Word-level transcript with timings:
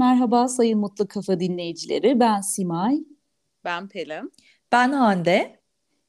Merhaba 0.00 0.48
Sayın 0.48 0.78
Mutlu 0.78 1.08
Kafa 1.08 1.40
dinleyicileri. 1.40 2.20
Ben 2.20 2.40
Simay. 2.40 2.98
Ben 3.64 3.88
Pelin. 3.88 4.32
Ben 4.72 4.92
Hande. 4.92 5.60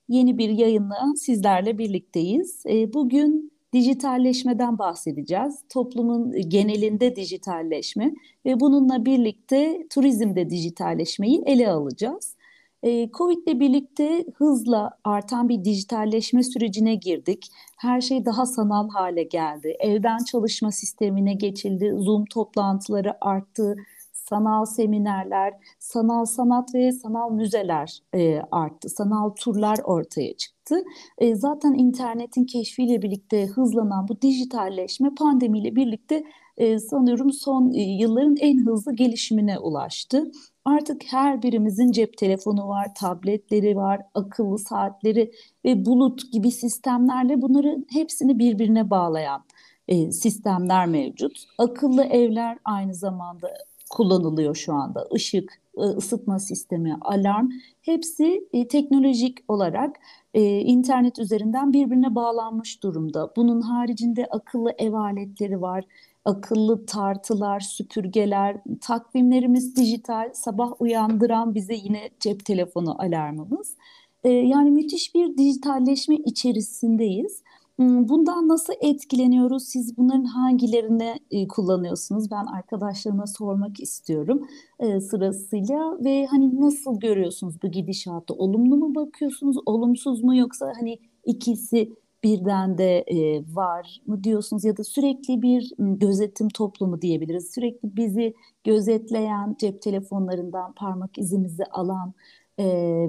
Yeni 0.09 0.37
bir 0.37 0.49
yayınla 0.49 1.13
sizlerle 1.15 1.77
birlikteyiz. 1.77 2.63
Ee, 2.65 2.93
bugün 2.93 3.53
dijitalleşmeden 3.73 4.79
bahsedeceğiz. 4.79 5.63
Toplumun 5.69 6.49
genelinde 6.49 7.15
dijitalleşme 7.15 8.13
ve 8.45 8.59
bununla 8.59 9.05
birlikte 9.05 9.87
turizmde 9.89 10.49
dijitalleşmeyi 10.49 11.43
ele 11.45 11.69
alacağız. 11.69 12.35
Ee, 12.83 13.09
Covid 13.13 13.47
ile 13.47 13.59
birlikte 13.59 14.25
hızla 14.35 14.91
artan 15.03 15.49
bir 15.49 15.65
dijitalleşme 15.65 16.43
sürecine 16.43 16.95
girdik. 16.95 17.47
Her 17.77 18.01
şey 18.01 18.25
daha 18.25 18.45
sanal 18.45 18.89
hale 18.89 19.23
geldi. 19.23 19.75
Evden 19.79 20.17
çalışma 20.31 20.71
sistemine 20.71 21.33
geçildi. 21.33 21.93
Zoom 21.97 22.25
toplantıları 22.25 23.25
arttı. 23.25 23.75
Sanal 24.13 24.65
seminerler, 24.65 25.53
sanal 25.79 26.25
sanat 26.25 26.75
ve 26.75 26.91
sanal 26.91 27.31
müzeler 27.31 27.99
e, 28.15 28.41
arttı. 28.51 28.89
Sanal 28.89 29.29
turlar 29.29 29.77
ortaya 29.83 30.37
çıktı. 30.37 30.83
E, 31.17 31.35
zaten 31.35 31.73
internetin 31.73 32.45
keşfiyle 32.45 33.01
birlikte 33.01 33.47
hızlanan 33.47 34.07
bu 34.07 34.21
dijitalleşme 34.21 35.09
pandemiyle 35.15 35.75
birlikte 35.75 36.23
e, 36.57 36.79
sanıyorum 36.79 37.31
son 37.31 37.71
e, 37.73 37.81
yılların 37.81 38.35
en 38.39 38.65
hızlı 38.65 38.95
gelişimine 38.95 39.59
ulaştı. 39.59 40.31
Artık 40.65 41.03
her 41.05 41.41
birimizin 41.43 41.91
cep 41.91 42.17
telefonu 42.17 42.67
var, 42.67 42.95
tabletleri 42.95 43.75
var, 43.75 44.01
akıllı 44.13 44.57
saatleri 44.57 45.31
ve 45.65 45.85
bulut 45.85 46.31
gibi 46.31 46.51
sistemlerle 46.51 47.41
bunların 47.41 47.85
hepsini 47.89 48.39
birbirine 48.39 48.89
bağlayan 48.89 49.43
e, 49.87 50.11
sistemler 50.11 50.87
mevcut. 50.87 51.45
Akıllı 51.57 52.03
evler 52.03 52.57
aynı 52.65 52.95
zamanda 52.95 53.53
kullanılıyor 53.89 54.55
şu 54.55 54.73
anda. 54.73 55.07
Işık, 55.11 55.61
e, 55.77 55.81
ısıtma 55.81 56.39
sistemi, 56.39 56.97
alarm 57.01 57.49
hepsi 57.81 58.47
e, 58.53 58.67
teknolojik 58.67 59.37
olarak 59.47 59.95
e, 60.33 60.59
internet 60.59 61.19
üzerinden 61.19 61.73
birbirine 61.73 62.15
bağlanmış 62.15 62.83
durumda. 62.83 63.31
Bunun 63.35 63.61
haricinde 63.61 64.25
akıllı 64.25 64.71
ev 64.77 64.93
aletleri 64.93 65.61
var 65.61 65.85
akıllı 66.25 66.85
tartılar, 66.85 67.59
süpürgeler, 67.59 68.57
takvimlerimiz 68.81 69.75
dijital, 69.75 70.29
sabah 70.33 70.81
uyandıran 70.81 71.55
bize 71.55 71.73
yine 71.73 72.09
cep 72.19 72.45
telefonu 72.45 73.01
alarmımız. 73.01 73.75
Ee, 74.23 74.29
yani 74.29 74.71
müthiş 74.71 75.15
bir 75.15 75.37
dijitalleşme 75.37 76.15
içerisindeyiz. 76.15 77.43
Hmm, 77.75 78.09
bundan 78.09 78.47
nasıl 78.47 78.73
etkileniyoruz? 78.81 79.63
Siz 79.63 79.97
bunların 79.97 80.23
hangilerini 80.23 81.15
e, 81.31 81.47
kullanıyorsunuz? 81.47 82.31
Ben 82.31 82.45
arkadaşlarıma 82.45 83.27
sormak 83.27 83.79
istiyorum 83.79 84.47
e, 84.79 85.01
sırasıyla 85.01 85.97
ve 86.05 86.25
hani 86.25 86.59
nasıl 86.59 86.99
görüyorsunuz 86.99 87.55
bu 87.63 87.71
gidişatı? 87.71 88.33
Olumlu 88.33 88.77
mu 88.77 88.95
bakıyorsunuz, 88.95 89.57
olumsuz 89.65 90.23
mu 90.23 90.35
yoksa 90.35 90.73
hani 90.79 90.99
ikisi 91.25 91.89
birden 92.23 92.77
de 92.77 92.97
e, 93.07 93.43
var 93.55 94.01
mı 94.07 94.23
diyorsunuz 94.23 94.63
ya 94.63 94.77
da 94.77 94.83
sürekli 94.83 95.41
bir 95.41 95.71
gözetim 95.79 96.49
toplumu 96.49 97.01
diyebiliriz. 97.01 97.53
Sürekli 97.53 97.95
bizi 97.97 98.33
gözetleyen 98.63 99.55
cep 99.59 99.81
telefonlarından 99.81 100.73
parmak 100.73 101.17
izimizi 101.17 101.65
alan 101.65 102.13
e, 102.57 102.65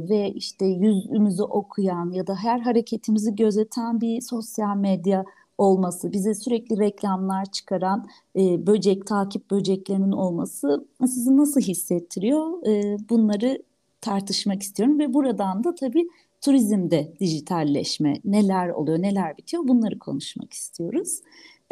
ve 0.09 0.31
işte 0.31 0.67
yüzümüzü 0.67 1.43
okuyan 1.43 2.11
ya 2.11 2.27
da 2.27 2.35
her 2.35 2.59
hareketimizi 2.59 3.37
gözeten 3.37 4.01
bir 4.01 4.21
sosyal 4.21 4.77
medya 4.77 5.25
olması, 5.59 6.13
bize 6.13 6.35
sürekli 6.35 6.79
reklamlar 6.79 7.45
çıkaran 7.45 8.07
e, 8.37 8.67
böcek 8.67 9.07
takip 9.07 9.51
böceklerinin 9.51 10.13
olması 10.13 10.87
sizi 11.01 11.37
nasıl 11.37 11.61
hissettiriyor? 11.61 12.67
E, 12.67 12.97
bunları 13.11 13.63
tartışmak 14.03 14.63
istiyorum 14.63 14.99
ve 14.99 15.15
buradan 15.15 15.65
da 15.65 15.75
tabii 15.75 16.09
turizmde 16.41 17.13
dijitalleşme 17.21 18.15
neler 18.25 18.69
oluyor, 18.69 19.03
neler 19.03 19.37
bitiyor 19.37 19.69
bunları 19.69 19.99
konuşmak 19.99 20.53
istiyoruz. 20.53 21.21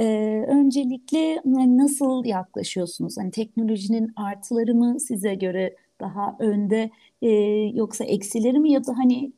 Ee, 0.00 0.44
öncelikle 0.48 1.40
hani 1.44 1.78
nasıl 1.78 2.24
yaklaşıyorsunuz? 2.24 3.18
Hani 3.18 3.30
teknolojinin 3.30 4.12
artıları 4.16 4.74
mı 4.74 5.00
size 5.00 5.34
göre 5.34 5.76
daha 6.00 6.36
önde 6.38 6.90
e, 7.22 7.28
yoksa 7.74 8.04
eksileri 8.04 8.58
mi 8.58 8.72
ya 8.72 8.86
da 8.86 8.98
hani 8.98 9.32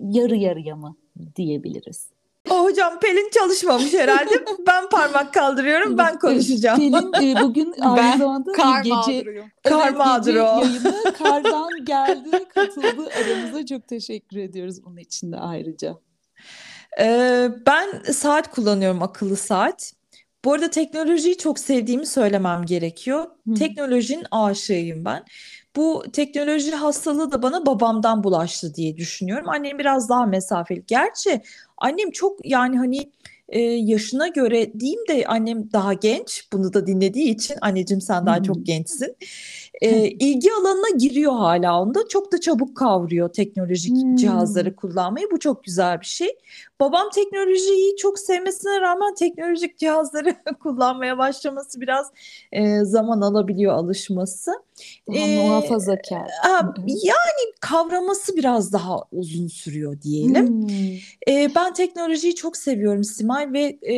yarı 0.00 0.36
yarıya 0.36 0.76
mı 0.76 0.96
diyebiliriz? 1.36 2.11
O 2.52 2.64
hocam 2.64 3.00
Pelin 3.00 3.30
çalışmamış 3.30 3.94
herhalde. 3.94 4.44
ben 4.66 4.88
parmak 4.88 5.34
kaldırıyorum, 5.34 5.98
ben 5.98 6.18
konuşacağım. 6.18 6.78
Pelin 6.78 7.36
e, 7.36 7.42
bugün 7.42 7.74
aynı 7.80 7.96
ben 7.96 8.18
zamanda 8.18 8.52
kar 8.52 8.82
gece 8.82 8.94
mağduruyum. 8.94 9.46
Kar 9.62 9.88
evet, 9.88 9.98
mağduru. 9.98 10.38
yayına 10.38 11.12
kardan 11.18 11.84
geldi, 11.84 12.44
katıldı 12.54 13.08
aramıza. 13.20 13.66
Çok 13.66 13.88
teşekkür 13.88 14.36
ediyoruz 14.36 14.84
bunun 14.84 14.96
için 14.96 15.32
de 15.32 15.36
ayrıca. 15.36 15.94
Ee, 17.00 17.48
ben 17.66 18.12
saat 18.12 18.50
kullanıyorum, 18.50 19.02
akıllı 19.02 19.36
saat. 19.36 19.92
Bu 20.44 20.52
arada 20.52 20.70
teknolojiyi 20.70 21.38
çok 21.38 21.58
sevdiğimi 21.58 22.06
söylemem 22.06 22.66
gerekiyor. 22.66 23.26
Hı. 23.48 23.54
Teknolojinin 23.54 24.26
aşığıyım 24.30 25.04
ben. 25.04 25.24
Bu 25.76 26.04
teknoloji 26.12 26.70
hastalığı 26.70 27.32
da 27.32 27.42
bana 27.42 27.66
babamdan 27.66 28.24
bulaştı 28.24 28.74
diye 28.74 28.96
düşünüyorum. 28.96 29.48
Annem 29.48 29.78
biraz 29.78 30.08
daha 30.08 30.26
mesafeli. 30.26 30.84
Gerçi 30.86 31.42
annem 31.78 32.10
çok 32.10 32.46
yani 32.46 32.78
hani 32.78 33.10
e, 33.48 33.60
yaşına 33.60 34.28
göre 34.28 34.80
diyeyim 34.80 35.00
de 35.08 35.24
annem 35.26 35.72
daha 35.72 35.92
genç. 35.92 36.48
Bunu 36.52 36.72
da 36.72 36.86
dinlediği 36.86 37.34
için 37.34 37.56
anneciğim 37.60 38.00
sen 38.00 38.26
daha 38.26 38.42
çok 38.42 38.66
gençsin. 38.66 39.16
E, 39.82 40.08
ilgi 40.08 40.52
alanına 40.52 40.96
giriyor 40.98 41.32
hala 41.32 41.82
onda. 41.82 42.08
Çok 42.08 42.32
da 42.32 42.40
çabuk 42.40 42.76
kavruyor 42.76 43.28
teknolojik 43.28 43.92
hmm. 43.92 44.16
cihazları 44.16 44.76
kullanmayı. 44.76 45.26
Bu 45.32 45.38
çok 45.38 45.64
güzel 45.64 46.00
bir 46.00 46.06
şey. 46.06 46.28
Babam 46.80 47.10
teknolojiyi 47.14 47.96
çok 47.96 48.18
sevmesine 48.18 48.80
rağmen 48.80 49.14
teknolojik 49.14 49.78
cihazları 49.78 50.36
kullanmaya 50.62 51.18
başlaması 51.18 51.80
biraz 51.80 52.06
e, 52.52 52.84
zaman 52.84 53.20
alabiliyor 53.20 53.72
alışması. 53.72 54.52
Ee, 55.12 55.36
muhafazakar. 55.36 56.30
yani 56.86 57.52
kavraması 57.60 58.36
biraz 58.36 58.72
daha 58.72 58.96
uzun 59.12 59.48
sürüyor 59.48 60.02
diyelim. 60.02 60.48
Hmm. 60.48 61.34
E, 61.34 61.54
ben 61.54 61.72
teknolojiyi 61.72 62.34
çok 62.34 62.56
seviyorum 62.56 63.04
Simay 63.04 63.52
ve 63.52 63.78
e, 63.94 63.96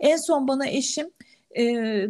en 0.00 0.16
son 0.16 0.48
bana 0.48 0.66
eşim 0.66 1.10
e, 1.50 1.64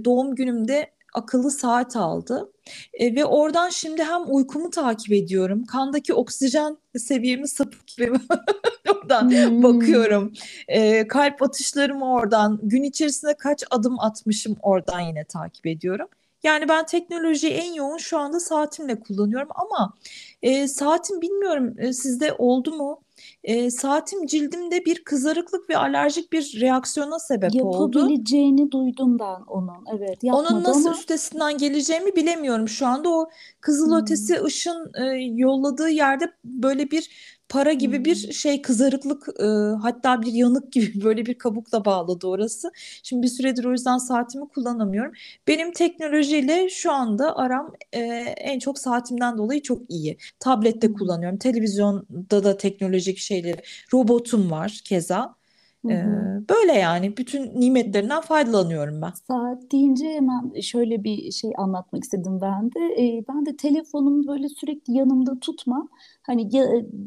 doğum 0.04 0.34
günümde 0.34 0.90
akıllı 1.14 1.50
saat 1.50 1.96
aldı. 1.96 2.52
E, 2.94 3.14
ve 3.14 3.24
oradan 3.24 3.68
şimdi 3.68 4.04
hem 4.04 4.20
uykumu 4.26 4.70
takip 4.70 5.12
ediyorum. 5.12 5.64
Kandaki 5.64 6.14
oksijen 6.14 6.76
seviyemi 6.96 7.48
sapık 7.48 7.86
gibi 7.86 8.12
oradan 8.94 9.30
hmm. 9.30 9.62
bakıyorum. 9.62 10.32
E, 10.68 11.08
kalp 11.08 11.42
atışlarımı 11.42 12.12
oradan, 12.12 12.60
gün 12.62 12.82
içerisinde 12.82 13.34
kaç 13.34 13.64
adım 13.70 14.00
atmışım 14.00 14.56
oradan 14.62 15.00
yine 15.00 15.24
takip 15.24 15.66
ediyorum. 15.66 16.08
Yani 16.42 16.68
ben 16.68 16.86
teknolojiyi 16.86 17.52
en 17.52 17.72
yoğun 17.72 17.96
şu 17.96 18.18
anda 18.18 18.40
saatimle 18.40 19.00
kullanıyorum 19.00 19.48
ama 19.54 19.94
e, 20.42 20.68
saatim 20.68 21.20
bilmiyorum 21.20 21.74
e, 21.78 21.92
sizde 21.92 22.32
oldu 22.32 22.72
mu? 22.72 23.00
E, 23.44 23.70
saatim 23.70 24.26
cildimde 24.26 24.84
bir 24.84 25.04
kızarıklık 25.04 25.70
ve 25.70 25.76
alerjik 25.76 26.32
bir 26.32 26.60
reaksiyona 26.60 27.18
sebep 27.18 27.64
oldu. 27.64 27.98
Yapabileceğini 27.98 28.70
duydum 28.70 29.18
ben 29.18 29.40
onun. 29.46 29.84
Evet. 29.96 30.18
Onun 30.24 30.64
nasıl 30.64 30.86
ama... 30.86 30.96
üstesinden 30.96 31.58
geleceğimi 31.58 32.16
bilemiyorum 32.16 32.68
şu 32.68 32.86
anda. 32.86 33.08
O 33.08 33.30
kızılötesi 33.60 34.38
hmm. 34.38 34.46
ışın 34.46 34.92
e, 34.94 35.04
yolladığı 35.34 35.88
yerde 35.88 36.32
böyle 36.44 36.90
bir 36.90 37.10
para 37.52 37.72
gibi 37.72 38.04
bir 38.04 38.32
şey 38.32 38.62
kızarıklık 38.62 39.28
e, 39.40 39.44
hatta 39.82 40.22
bir 40.22 40.32
yanık 40.32 40.72
gibi 40.72 41.04
böyle 41.04 41.26
bir 41.26 41.34
kabukla 41.34 41.84
bağladı 41.84 42.26
orası. 42.26 42.72
Şimdi 43.02 43.22
bir 43.22 43.28
süredir 43.28 43.64
o 43.64 43.72
yüzden 43.72 43.98
saatimi 43.98 44.48
kullanamıyorum. 44.48 45.12
Benim 45.48 45.72
teknolojiyle 45.72 46.68
şu 46.70 46.92
anda 46.92 47.36
aram 47.36 47.72
e, 47.92 48.00
en 48.38 48.58
çok 48.58 48.78
saatimden 48.78 49.38
dolayı 49.38 49.62
çok 49.62 49.90
iyi. 49.90 50.16
Tablette 50.40 50.92
kullanıyorum. 50.92 51.38
Televizyonda 51.38 52.44
da 52.44 52.56
teknolojik 52.56 53.18
şeyleri. 53.18 53.62
Robotum 53.92 54.50
var 54.50 54.80
keza. 54.84 55.41
Ee, 55.90 56.04
böyle 56.50 56.72
yani 56.72 57.16
bütün 57.16 57.60
nimetlerinden 57.60 58.20
faydalanıyorum 58.20 59.02
ben. 59.02 59.12
Saat 59.28 59.72
deyince 59.72 60.08
hemen 60.08 60.60
şöyle 60.60 61.04
bir 61.04 61.30
şey 61.30 61.52
anlatmak 61.56 62.04
istedim 62.04 62.38
ben 62.40 62.70
de. 62.70 63.24
Ben 63.28 63.46
de 63.46 63.56
telefonumu 63.56 64.26
böyle 64.26 64.48
sürekli 64.48 64.92
yanımda 64.92 65.40
tutmam. 65.40 65.88
Hani 66.22 66.50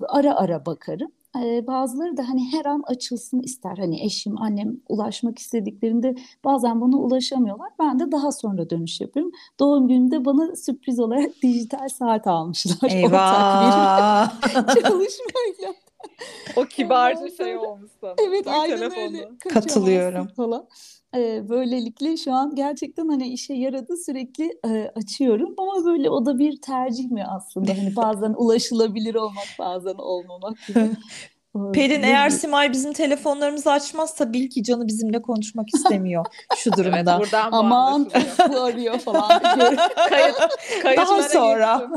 ara 0.08 0.36
ara 0.36 0.66
bakarım. 0.66 1.12
Bazıları 1.68 2.18
da 2.18 2.30
hani 2.30 2.52
her 2.52 2.66
an 2.66 2.84
açılsın 2.88 3.40
ister. 3.40 3.78
Hani 3.78 4.06
eşim, 4.06 4.42
annem 4.42 4.78
ulaşmak 4.90 5.40
istediklerinde 5.40 6.16
bazen 6.44 6.82
bana 6.82 6.98
ulaşamıyorlar. 6.98 7.70
Ben 7.80 8.00
de 8.00 8.12
daha 8.12 8.32
sonra 8.32 8.70
dönüş 8.70 9.02
yapıyorum. 9.02 9.32
Doğum 9.60 9.88
gününde 9.88 10.26
bana 10.26 10.56
sürpriz 10.56 11.00
olarak 11.00 11.32
dijital 11.44 11.90
saat 11.90 12.28
almışlar. 12.28 12.90
Eyvah! 12.92 14.42
Çalışmayla. 14.74 15.74
O 16.56 16.66
kibarca 16.66 17.30
şey 17.30 17.58
olmuş 17.58 17.92
sana. 18.02 18.16
Evet 18.28 18.48
aynen 18.48 18.78
telefonu. 18.78 19.04
öyle. 19.04 19.28
Katılıyorum. 19.50 20.28
Falan. 20.28 20.68
Ee, 21.16 21.50
böylelikle 21.50 22.18
şu 22.18 22.34
an 22.34 22.56
gerçekten 22.56 23.08
hani 23.08 23.28
işe 23.28 23.54
yaradı 23.54 23.98
sürekli 23.98 24.60
e, 24.66 24.92
açıyorum 24.96 25.54
ama 25.58 25.86
böyle 25.86 26.10
o 26.10 26.26
da 26.26 26.40
bir 26.40 26.62
tercih 26.62 27.12
mi 27.12 27.26
aslında 27.26 27.72
hani 27.72 27.96
bazen 27.96 28.34
ulaşılabilir 28.38 29.16
olmak 29.16 29.48
bazen 29.60 29.96
olmamak 29.98 30.58
gibi. 30.68 30.90
Pelin 31.74 32.04
eğer 32.04 32.30
Simay 32.30 32.72
bizim 32.72 32.94
telefonlarımızı 32.94 33.72
açmazsa 33.72 34.34
bil 34.34 34.50
ki 34.50 34.64
canı 34.64 34.88
bizimle 34.88 35.22
konuşmak 35.22 35.68
istemiyor 35.76 36.26
şu 36.58 36.74
durumda. 36.74 37.18
Evet 37.20 37.34
Aman 37.52 38.10
bu 38.50 38.62
arıyor 38.62 39.00
falan. 39.00 39.42
Kayıt, 40.10 40.36
kayıtlara 40.82 41.08
Daha 41.08 41.30
sonra. 41.30 41.90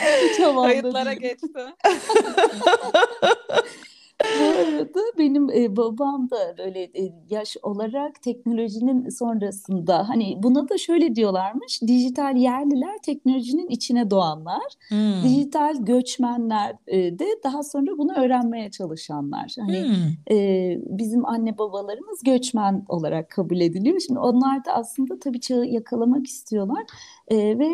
Hiç 0.00 0.36
Kayıtlara 0.36 1.12
geçti. 1.12 1.48
Bu 4.40 4.44
arada 4.44 5.00
benim 5.18 5.50
e, 5.50 5.76
babam 5.76 6.30
da 6.30 6.54
böyle 6.58 6.82
e, 6.82 7.12
yaş 7.30 7.56
olarak 7.62 8.22
teknolojinin 8.22 9.08
sonrasında 9.08 10.08
hani 10.08 10.38
buna 10.42 10.68
da 10.68 10.78
şöyle 10.78 11.14
diyorlarmış 11.14 11.82
dijital 11.82 12.36
yerliler 12.36 12.98
teknolojinin 13.02 13.68
içine 13.68 14.10
doğanlar 14.10 14.62
Hmm. 14.88 15.22
dijital 15.24 15.76
göçmenler 15.84 16.76
e, 16.86 17.18
de 17.18 17.24
daha 17.44 17.62
sonra 17.62 17.98
bunu 17.98 18.12
öğrenmeye 18.12 18.70
çalışanlar 18.70 19.54
hani 19.60 19.82
Hmm. 19.86 20.36
e, 20.36 20.78
bizim 20.98 21.26
anne 21.26 21.58
babalarımız 21.58 22.22
göçmen 22.24 22.84
olarak 22.88 23.30
kabul 23.30 23.60
ediliyor 23.60 24.00
şimdi 24.06 24.20
onlar 24.20 24.64
da 24.64 24.72
aslında 24.72 25.18
tabii 25.18 25.40
çağı 25.40 25.66
yakalamak 25.66 26.26
istiyorlar 26.26 26.82
e, 27.28 27.58
ve 27.58 27.70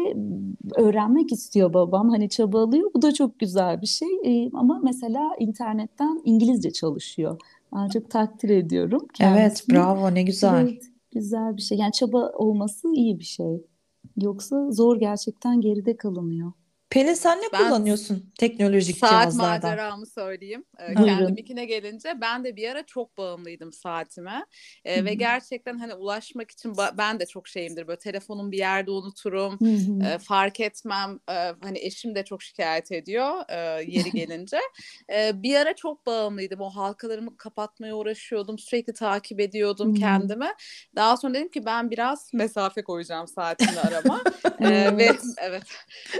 öğrenmek 0.76 1.32
istiyor 1.32 1.74
babam 1.74 2.10
hani 2.10 2.28
çabalıyor 2.28 2.90
bu 2.94 3.02
da 3.02 3.14
çok 3.14 3.38
güzel 3.38 3.80
bir 3.80 3.86
şey 3.86 4.08
E, 4.24 4.50
ama 4.54 4.80
mesela 4.82 5.30
internetten 5.38 6.20
İngilizce 6.32 6.70
çalışıyor 6.70 7.40
ben 7.75 7.88
çok 7.88 8.11
takdir 8.11 8.49
ediyorum 8.49 9.00
Evet, 9.02 9.12
kendisini. 9.14 9.75
bravo 9.76 10.14
ne 10.14 10.23
güzel. 10.23 10.62
Evet, 10.62 10.82
güzel 11.12 11.56
bir 11.56 11.62
şey 11.62 11.79
yani 11.79 11.93
çaba 11.93 12.31
olması 12.31 12.88
iyi 12.94 13.19
bir 13.19 13.25
şey 13.25 13.67
yoksa 14.17 14.70
zor 14.70 14.96
gerçekten 15.00 15.61
geride 15.61 15.96
kalınıyor. 15.96 16.52
Pelin 16.92 17.14
sen 17.14 17.38
ne 17.38 17.42
Ben 17.52 17.64
kullanıyorsun 17.68 18.32
teknolojik 18.38 18.96
Saat 18.96 19.10
cihazlardan? 19.32 19.70
maceramı 19.70 20.06
söyleyeyim. 20.06 20.64
Ee, 20.78 20.94
kendiminkine 20.94 21.64
gelince 21.64 22.14
ben 22.20 22.44
de 22.44 22.56
bir 22.56 22.68
ara 22.68 22.86
çok 22.86 23.18
bağımlıydım 23.18 23.72
saatime. 23.72 24.46
Ee, 24.84 25.04
ve 25.04 25.14
gerçekten 25.14 25.78
hani 25.78 25.94
ulaşmak 25.94 26.50
için 26.50 26.74
ben 26.98 27.20
de 27.20 27.26
çok 27.26 27.48
şeyimdir. 27.48 27.86
Böyle 27.88 27.98
telefonum 27.98 28.52
bir 28.52 28.58
yerde 28.58 28.90
unuturum. 28.90 29.58
Ee, 30.04 30.18
fark 30.18 30.60
etmem. 30.60 31.18
Ee, 31.30 31.32
hani 31.62 31.78
eşim 31.78 32.14
de 32.14 32.24
çok 32.24 32.42
şikayet 32.42 32.92
ediyor 32.92 33.32
e, 33.48 33.56
yeri 33.92 34.12
gelince. 34.12 34.58
Ee, 35.12 35.32
bir 35.42 35.54
ara 35.56 35.76
çok 35.76 36.06
bağımlıydım. 36.06 36.60
O 36.60 36.70
halkalarımı 36.70 37.36
kapatmaya 37.36 37.94
uğraşıyordum. 37.96 38.58
Sürekli 38.58 38.92
takip 38.92 39.40
ediyordum 39.40 39.88
Hmm. 39.88 39.94
kendimi. 39.94 40.48
Daha 40.96 41.16
sonra 41.16 41.34
dedim 41.34 41.48
ki 41.50 41.66
ben 41.66 41.90
biraz 41.90 42.30
mesafe 42.34 42.82
koyacağım 42.82 43.28
saatimle 43.28 43.80
arama. 43.80 44.22
Ee, 44.60 44.68
ve 44.68 45.04
Evet. 45.04 45.22
evet 45.40 45.62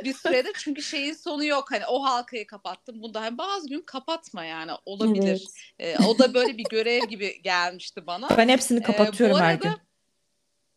bir 0.05 0.15
süredir 0.15 0.53
çünkü 0.65 0.83
şeyin 0.83 1.13
sonu 1.13 1.45
yok. 1.45 1.73
Hani 1.73 1.87
o 1.87 2.05
halkayı 2.05 2.47
kapattım. 2.47 3.03
Bunda 3.03 3.21
hani 3.21 3.39
bazı 3.39 3.69
gün 3.69 3.81
kapatma 3.81 4.45
yani 4.45 4.71
olabilir. 4.87 5.27
Evet. 5.27 5.49
Ee, 5.79 5.99
o 5.99 6.19
da 6.19 6.35
böyle 6.35 6.59
bir 6.59 6.65
görev 6.65 7.05
gibi 7.05 7.43
gelmişti 7.43 8.07
bana. 8.07 8.29
Ben 8.39 8.49
hepsini 8.49 8.79
Ee, 8.79 8.83
kapatıyorum 8.83 9.37
her 9.37 9.55
arada 9.55 9.69
gün. 9.69 9.81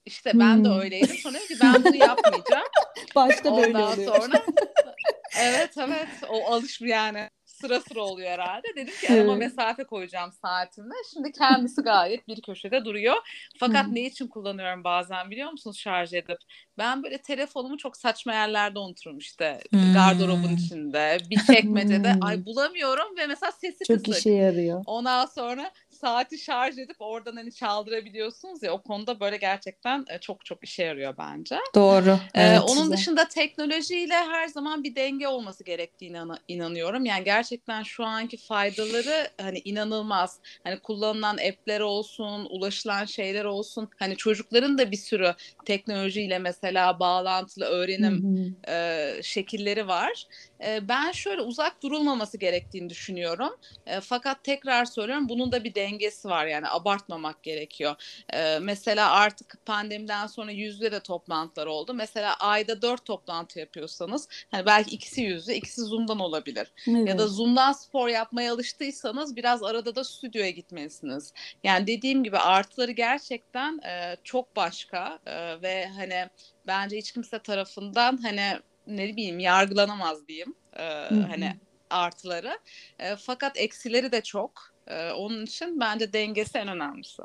işte 0.05 0.39
ben 0.39 0.65
de 0.65 0.69
Hmm. 0.69 0.79
öyleydim. 0.79 1.17
Sonra 1.17 1.37
ki 1.39 1.59
ben 1.61 1.83
bunu 1.85 1.95
yapmayacağım. 1.95 2.67
Başta 3.15 3.57
böyle 3.57 3.67
Ondan 3.67 3.93
oluyor. 3.93 4.15
sonra 4.21 4.41
evet 5.39 5.77
evet 5.77 6.07
o 6.29 6.45
alış 6.45 6.81
yani 6.81 7.29
sıra 7.55 7.79
sıra 7.79 8.01
oluyor 8.01 8.29
herhalde. 8.29 8.67
Dedim 8.75 8.93
ki 9.01 9.13
arama 9.13 9.35
mesafe 9.35 9.83
koyacağım 9.83 10.31
saatimle. 10.31 10.93
Şimdi 11.13 11.31
kendisi 11.31 11.81
gayet 11.81 12.27
bir 12.27 12.41
köşede 12.41 12.85
duruyor. 12.85 13.15
Fakat 13.59 13.87
ne 13.87 14.01
için 14.01 14.27
kullanıyorum 14.27 14.83
bazen 14.83 15.31
biliyor 15.31 15.51
musunuz 15.51 15.77
şarj 15.77 16.13
edip? 16.13 16.37
Ben 16.77 17.03
böyle 17.03 17.17
telefonumu 17.17 17.77
çok 17.77 17.97
saçma 17.97 18.33
yerlerde 18.33 18.79
unuturum 18.79 19.17
işte. 19.17 19.59
Hmm. 19.69 19.93
Gardırobun 19.93 20.55
içinde, 20.55 21.17
bir 21.29 21.39
çekmecede. 21.53 22.13
Hmm. 22.13 22.23
Ay 22.23 22.45
bulamıyorum 22.45 23.17
ve 23.17 23.27
mesela 23.27 23.51
sesi 23.51 23.85
Çok 23.87 24.05
kısık. 24.05 24.19
işe 24.19 24.31
yarıyor. 24.31 24.83
Ondan 24.85 25.25
sonra 25.25 25.71
saati 25.95 26.37
şarj 26.37 26.77
edip 26.77 26.95
oradan 26.99 27.35
hani 27.35 27.53
çaldırabiliyorsunuz 27.53 28.63
ya 28.63 28.71
o 28.73 28.81
konuda 28.81 29.19
böyle 29.19 29.37
gerçekten 29.37 30.05
e, 30.09 30.19
çok 30.19 30.45
çok 30.45 30.63
işe 30.63 30.83
yarıyor 30.83 31.15
bence. 31.17 31.57
Doğru. 31.75 32.09
Ee, 32.35 32.41
Evet. 32.41 32.61
onun 32.61 32.83
güzel. 32.83 32.97
dışında 32.97 33.27
teknolojiyle 33.27 34.13
her 34.13 34.47
zaman 34.47 34.83
bir 34.83 34.95
denge 34.95 35.27
olması 35.27 35.63
gerektiğine 35.63 36.17
inan- 36.17 36.39
inanıyorum. 36.47 37.05
Yani 37.05 37.23
gerçekten 37.23 37.83
şu 37.83 38.05
anki 38.05 38.37
faydaları 38.37 39.27
hani 39.41 39.61
inanılmaz. 39.65 40.39
Hani 40.63 40.79
kullanılan 40.79 41.37
app'ler 41.37 41.79
olsun, 41.79 42.47
ulaşılan 42.49 43.05
şeyler 43.05 43.45
olsun. 43.45 43.89
Hani 43.99 44.17
çocukların 44.17 44.77
da 44.77 44.91
bir 44.91 44.97
sürü 44.97 45.33
teknolojiyle 45.65 46.39
mesela 46.39 46.99
bağlantılı 46.99 47.65
Hı 47.65 47.69
öğrenim 47.69 48.23
hı. 48.65 48.71
e, 48.71 49.23
şekilleri 49.23 49.87
var. 49.87 50.25
E, 50.63 50.87
ben 50.87 51.11
şöyle 51.11 51.41
uzak 51.41 51.83
durulmaması 51.83 52.37
gerektiğini 52.37 52.89
düşünüyorum. 52.89 53.55
E, 53.85 53.99
fakat 53.99 54.43
tekrar 54.43 54.85
söylüyorum 54.85 55.29
bunun 55.29 55.51
da 55.51 55.63
bir 55.63 55.75
dengesi 55.75 56.27
var 56.27 56.45
yani 56.45 56.69
abartmamak 56.69 57.43
gerekiyor. 57.43 57.95
E, 58.33 58.59
mesela 58.59 59.11
artık 59.11 59.65
pandemiden 59.65 60.27
sonra 60.27 60.51
yüzde 60.51 60.91
de 60.91 60.99
toplantılar 60.99 61.67
oldu. 61.67 61.93
Mesela 61.93 62.33
ayda 62.33 62.81
dört 62.81 63.05
toplantı 63.05 63.59
yapıyorsanız 63.59 64.27
hani 64.51 64.65
belki 64.65 64.95
ikisi 64.95 65.21
yüzde 65.21 65.55
ikisi 65.55 65.81
Zoom'dan 65.81 66.19
olabilir. 66.19 66.71
Ya 66.87 67.17
da 67.17 67.23
Evet. 67.23 67.31
Zoom'dan 67.31 67.71
spor 67.71 68.07
yapmaya 68.07 68.53
alıştıysanız 68.53 69.35
biraz 69.35 69.63
arada 69.63 69.95
da 69.95 70.03
stüdyoya 70.03 70.49
gitmelisiniz. 70.49 71.33
Yani 71.63 71.87
dediğim 71.87 72.23
gibi 72.23 72.37
artıları 72.37 72.91
gerçekten 72.91 73.79
e, 73.79 74.17
çok 74.23 74.55
başka 74.55 75.19
e, 75.25 75.61
ve 75.61 75.87
hani 75.87 76.29
bence 76.67 76.97
hiç 76.97 77.11
kimse 77.11 77.39
tarafından 77.39 78.17
hani 78.17 78.59
ne 78.87 79.07
bileyim 79.07 79.39
yargılanamaz 79.39 80.27
diyeyim 80.27 80.53
e, 80.73 80.83
hani 81.29 81.53
artıları. 81.89 82.59
E, 82.99 83.15
fakat 83.15 83.57
eksileri 83.57 84.11
de 84.11 84.21
çok. 84.21 84.51
E, 84.87 85.11
onun 85.11 85.45
için 85.45 85.79
bence 85.79 86.13
dengesi 86.13 86.57
en 86.57 86.67
önemlisi. 86.67 87.21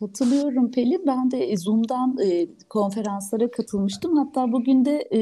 Katılıyorum 0.00 0.70
Pelin. 0.70 1.06
Ben 1.06 1.30
de 1.30 1.56
Zoom'dan 1.56 2.16
e, 2.24 2.46
konferanslara 2.68 3.50
katılmıştım. 3.50 4.16
Hatta 4.16 4.52
bugün 4.52 4.84
de 4.84 5.08
e, 5.12 5.20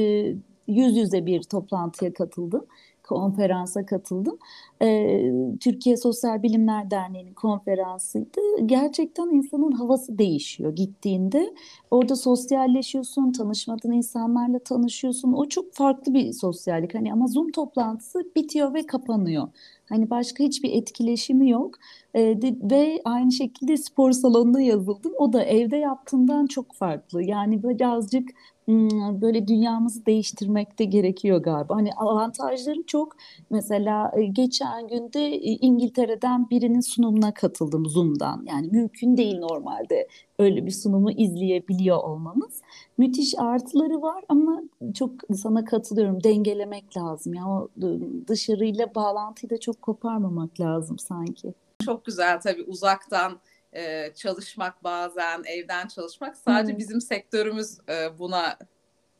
yüz 0.67 0.97
yüze 0.97 1.25
bir 1.25 1.43
toplantıya 1.43 2.13
katıldım. 2.13 2.65
Konferansa 3.07 3.85
katıldım. 3.85 4.37
E, 4.81 5.19
Türkiye 5.59 5.97
Sosyal 5.97 6.43
Bilimler 6.43 6.91
Derneği'nin 6.91 7.33
konferansıydı. 7.33 8.39
Gerçekten 8.65 9.29
insanın 9.29 9.71
havası 9.71 10.17
değişiyor 10.17 10.75
gittiğinde. 10.75 11.53
Orada 11.91 12.15
sosyalleşiyorsun, 12.15 13.31
tanışmadığın 13.31 13.91
insanlarla 13.91 14.59
tanışıyorsun. 14.59 15.33
O 15.33 15.45
çok 15.45 15.73
farklı 15.73 16.13
bir 16.13 16.33
sosyallik. 16.33 16.95
Hani 16.95 17.13
ama 17.13 17.27
Zoom 17.27 17.51
toplantısı 17.51 18.27
bitiyor 18.35 18.73
ve 18.73 18.85
kapanıyor. 18.85 19.47
Hani 19.89 20.09
başka 20.09 20.43
hiçbir 20.43 20.73
etkileşimi 20.73 21.49
yok. 21.49 21.75
E, 22.17 22.41
de- 22.41 22.57
ve 22.71 23.01
aynı 23.05 23.31
şekilde 23.31 23.77
spor 23.77 24.11
salonuna 24.11 24.61
yazıldım. 24.61 25.11
O 25.17 25.33
da 25.33 25.43
evde 25.43 25.77
yaptığımdan 25.77 26.45
çok 26.47 26.73
farklı. 26.75 27.23
Yani 27.23 27.63
birazcık 27.63 28.29
hmm, 28.65 29.21
böyle 29.21 29.47
dünyamızı 29.47 30.05
değiştirmek 30.05 30.79
de 30.79 30.85
gerekiyor 30.85 31.37
galiba. 31.43 31.75
Hani 31.75 31.93
avantajları 31.93 32.83
çok. 32.87 33.15
Mesela 33.49 34.11
e, 34.17 34.23
geçen 34.23 34.87
günde 34.87 35.25
e, 35.25 35.39
İngiltere'den 35.41 36.49
birinin 36.49 36.79
sunumuna 36.79 37.33
katıldım 37.33 37.85
Zoom'dan. 37.85 38.45
Yani 38.47 38.67
mümkün 38.71 39.17
değil 39.17 39.39
normalde 39.39 40.07
öyle 40.39 40.65
bir 40.65 40.71
sunumu 40.71 41.11
izleyebiliyor 41.11 41.97
olmamız. 41.97 42.61
Müthiş 42.97 43.39
artıları 43.39 44.01
var 44.01 44.23
ama 44.29 44.61
çok 44.93 45.11
sana 45.35 45.65
katılıyorum. 45.65 46.23
Dengelemek 46.23 46.97
lazım. 46.97 47.33
Ya 47.33 47.47
o 47.47 47.69
ıı, 47.83 48.27
dışarıyla 48.27 48.95
bağlantıyı 48.95 49.49
da 49.49 49.59
çok 49.59 49.81
koparmamak 49.81 50.59
lazım 50.59 50.99
sanki. 50.99 51.53
Çok 51.85 52.05
güzel 52.05 52.41
tabii 52.41 52.63
uzaktan 52.63 53.39
e, 53.73 54.13
çalışmak 54.15 54.83
bazen, 54.83 55.43
evden 55.45 55.87
çalışmak. 55.87 56.37
Sadece 56.37 56.71
Evet. 56.71 56.79
bizim 56.79 57.01
sektörümüz 57.01 57.77
e, 57.89 58.19
buna 58.19 58.57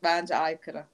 bence 0.02 0.36
aykırı. 0.36 0.84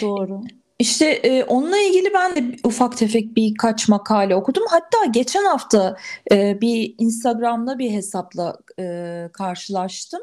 Doğru. 0.00 0.40
İşte 0.78 1.06
e, 1.06 1.44
onunla 1.44 1.78
ilgili 1.78 2.14
ben 2.14 2.36
de 2.36 2.56
ufak 2.64 2.96
tefek 2.96 3.36
birkaç 3.36 3.88
makale 3.88 4.34
okudum. 4.34 4.64
Hatta 4.70 5.04
geçen 5.10 5.44
hafta 5.44 5.96
e, 6.32 6.60
bir 6.60 6.94
Instagram'da 6.98 7.78
bir 7.78 7.90
hesapla 7.90 8.58
e, 8.78 9.28
karşılaştım. 9.32 10.20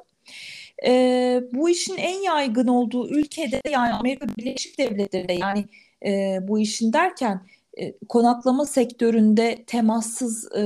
E, 0.85 1.41
bu 1.53 1.69
işin 1.69 1.97
en 1.97 2.21
yaygın 2.21 2.67
olduğu 2.67 3.09
ülkede 3.09 3.61
yani 3.69 3.93
Amerika 3.93 4.27
Birleşik 4.37 4.79
Devletleri'nde 4.79 5.33
yani 5.33 5.65
e, 6.05 6.39
bu 6.47 6.59
işin 6.59 6.93
derken 6.93 7.41
konaklama 8.09 8.65
sektöründe 8.65 9.63
temassız 9.67 10.51
e, 10.55 10.63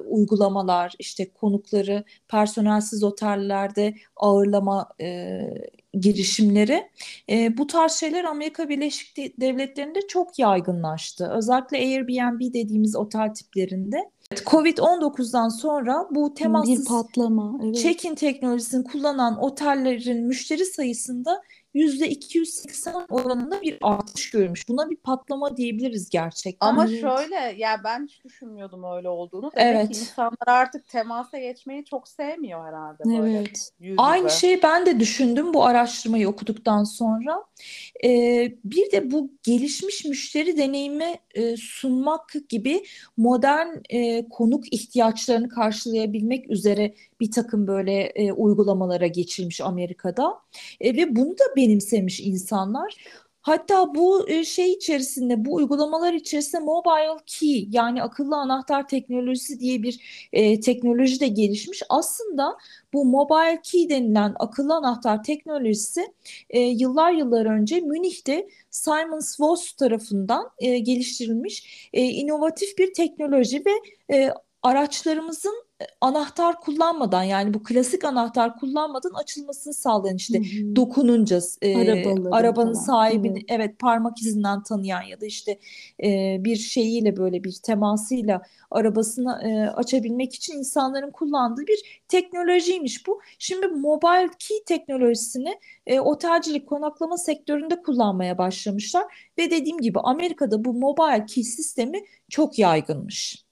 uygulamalar, 0.00 0.94
işte 0.98 1.32
konukları 1.32 2.04
personelsiz 2.28 3.04
otellerde 3.04 3.94
ağırlama 4.16 4.88
e, 5.00 5.40
girişimleri. 5.94 6.90
E, 7.30 7.58
bu 7.58 7.66
tarz 7.66 7.92
şeyler 7.92 8.24
Amerika 8.24 8.68
Birleşik 8.68 9.40
Devletleri'nde 9.40 10.00
çok 10.08 10.38
yaygınlaştı. 10.38 11.30
Özellikle 11.34 11.76
Airbnb 11.76 12.40
dediğimiz 12.40 12.96
otel 12.96 13.34
tiplerinde. 13.34 14.10
Covid-19'dan 14.46 15.48
sonra 15.48 16.08
bu 16.10 16.34
temassız 16.34 16.80
bir 16.80 16.84
patlama, 16.84 17.60
evet. 17.64 17.76
check-in 17.76 18.14
teknolojisini 18.14 18.84
kullanan 18.84 19.42
otellerin 19.42 20.26
müşteri 20.26 20.64
sayısında 20.64 21.42
%280 21.74 23.06
oranında 23.10 23.62
bir 23.62 23.78
artış 23.82 24.30
görmüş. 24.30 24.68
Buna 24.68 24.90
bir 24.90 24.96
patlama 24.96 25.56
diyebiliriz 25.56 26.10
gerçekten. 26.10 26.66
Ama 26.66 26.86
Evet. 26.86 27.00
şöyle 27.00 27.34
ya 27.56 27.80
ben 27.84 28.06
hiç 28.06 28.24
düşünmüyordum 28.24 28.84
öyle 28.96 29.08
olduğunu. 29.08 29.50
Demek 29.56 29.76
Evet. 29.76 29.92
ki 29.92 30.00
insanlar 30.00 30.46
artık 30.46 30.88
temasa 30.88 31.38
geçmeyi 31.38 31.84
çok 31.84 32.08
sevmiyor 32.08 32.66
herhalde 32.66 33.04
böyle 33.04 33.38
Evet. 33.38 33.70
yüz 33.80 33.94
Aynı 33.98 34.30
şeyi 34.30 34.62
ben 34.62 34.86
de 34.86 35.00
düşündüm 35.00 35.54
bu 35.54 35.64
araştırmayı 35.64 36.28
okuduktan 36.28 36.84
sonra. 36.84 37.44
Ee, 38.04 38.54
bir 38.64 38.92
de 38.92 39.10
bu 39.10 39.30
gelişmiş 39.42 40.04
müşteri 40.04 40.56
deneyimi 40.58 41.14
e, 41.34 41.56
sunmak 41.56 42.32
gibi 42.48 42.82
modern 43.16 43.68
e, 43.90 44.28
konuk 44.28 44.72
ihtiyaçlarını 44.72 45.48
karşılayabilmek 45.48 46.50
üzere 46.50 46.94
bir 47.22 47.30
takım 47.30 47.66
böyle 47.66 48.02
e, 48.02 48.32
uygulamalara 48.32 49.06
geçilmiş 49.06 49.60
Amerika'da. 49.60 50.38
E, 50.80 50.96
ve 50.96 51.16
bunu 51.16 51.30
da 51.30 51.44
benimsemiş 51.56 52.20
insanlar. 52.20 52.96
Hatta 53.42 53.94
bu 53.94 54.28
e, 54.30 54.44
şey 54.44 54.72
içerisinde, 54.72 55.44
bu 55.44 55.54
uygulamalar 55.54 56.12
içerisinde 56.12 56.62
mobile 56.62 57.22
key 57.26 57.68
yani 57.70 58.02
akıllı 58.02 58.36
anahtar 58.36 58.88
teknolojisi 58.88 59.60
diye 59.60 59.82
bir 59.82 60.28
e, 60.32 60.60
teknoloji 60.60 61.20
de 61.20 61.28
gelişmiş. 61.28 61.82
Aslında 61.88 62.58
bu 62.92 63.04
mobile 63.04 63.60
key 63.62 63.88
denilen 63.88 64.34
akıllı 64.38 64.74
anahtar 64.74 65.22
teknolojisi 65.22 66.14
e, 66.50 66.60
yıllar 66.60 67.12
yıllar 67.12 67.46
önce 67.46 67.80
Münih'te 67.80 68.48
Simon 68.70 69.20
Swos 69.20 69.72
tarafından 69.72 70.50
e, 70.58 70.78
geliştirilmiş 70.78 71.88
e, 71.92 72.02
inovatif 72.02 72.78
bir 72.78 72.94
teknoloji 72.94 73.62
ve 73.66 73.72
e, 74.16 74.30
araçlarımızın 74.62 75.64
e, 75.82 75.84
anahtar 76.00 76.60
kullanmadan 76.60 77.22
yani 77.22 77.54
bu 77.54 77.62
klasik 77.62 78.04
anahtar 78.04 78.58
kullanmadan 78.58 79.10
açılmasını 79.14 79.74
sağlayan 79.74 80.16
işte 80.16 80.38
Hı 80.38 80.42
hı. 80.42 80.76
dokununca 80.76 81.40
e, 81.62 81.92
arabanın 82.30 82.72
falan, 82.72 82.72
sahibini 82.72 83.38
evet. 83.38 83.44
evet. 83.48 83.78
parmak 83.78 84.18
izinden 84.18 84.62
tanıyan 84.62 85.02
ya 85.02 85.20
da 85.20 85.26
işte 85.26 85.58
e, 86.04 86.36
bir 86.40 86.56
şeyiyle 86.56 87.16
böyle 87.16 87.44
bir 87.44 87.52
temasıyla 87.62 88.42
arabasını 88.70 89.42
e, 89.42 89.70
açabilmek 89.70 90.34
için 90.34 90.58
insanların 90.58 91.10
kullandığı 91.10 91.66
bir 91.66 92.02
teknolojiymiş 92.08 93.06
bu. 93.06 93.20
Şimdi 93.38 93.66
mobile 93.66 94.30
key 94.38 94.64
teknolojisini 94.66 95.58
e, 95.86 96.00
otelcilik 96.00 96.68
konaklama 96.68 97.18
sektöründe 97.18 97.82
kullanmaya 97.82 98.38
başlamışlar 98.38 99.04
ve 99.38 99.50
dediğim 99.50 99.80
gibi 99.80 100.00
Amerika'da 100.00 100.64
bu 100.64 100.74
mobile 100.74 101.26
key 101.26 101.44
sistemi 101.44 102.04
çok 102.28 102.58
yaygınmış. 102.58 103.44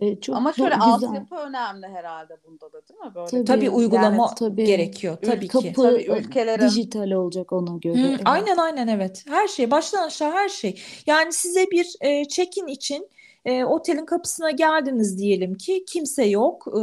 E, 0.00 0.20
çok 0.20 0.36
Ama 0.36 0.52
şöyle 0.52 0.74
güzel. 0.74 0.88
altyapı 0.92 1.34
önemli 1.36 1.86
herhalde 1.86 2.36
bunda 2.46 2.72
da 2.72 2.88
değil 2.88 3.00
mi? 3.00 3.14
Böyle 3.14 3.26
Tabii. 3.26 3.44
Tabii 3.44 3.64
Yani 3.64 3.74
uygulama 3.76 4.34
tabii. 4.34 4.64
gerekiyor 4.64 5.16
tabii 5.24 5.40
ki. 5.40 5.48
Kapı 5.48 5.72
Tabii 5.72 6.02
ülkelerin- 6.02 6.66
dijital 6.66 7.10
olacak 7.10 7.52
ona 7.52 7.76
göre. 7.78 8.02
Hı, 8.02 8.06
Evet. 8.08 8.20
aynen 8.24 8.56
aynen 8.56 8.88
evet. 8.88 9.24
Her 9.28 9.48
şey 9.48 9.70
baştan 9.70 10.06
aşağı 10.06 10.32
her 10.32 10.48
şey. 10.48 10.80
Yani 11.06 11.32
size 11.32 11.66
bir 11.70 11.94
e, 12.00 12.24
check-in 12.24 12.66
için 12.66 13.08
e, 13.44 13.64
otelin 13.64 14.04
kapısına 14.06 14.50
geldiniz 14.50 15.18
diyelim 15.18 15.54
ki 15.54 15.84
kimse 15.88 16.24
yok, 16.24 16.64
e, 16.68 16.80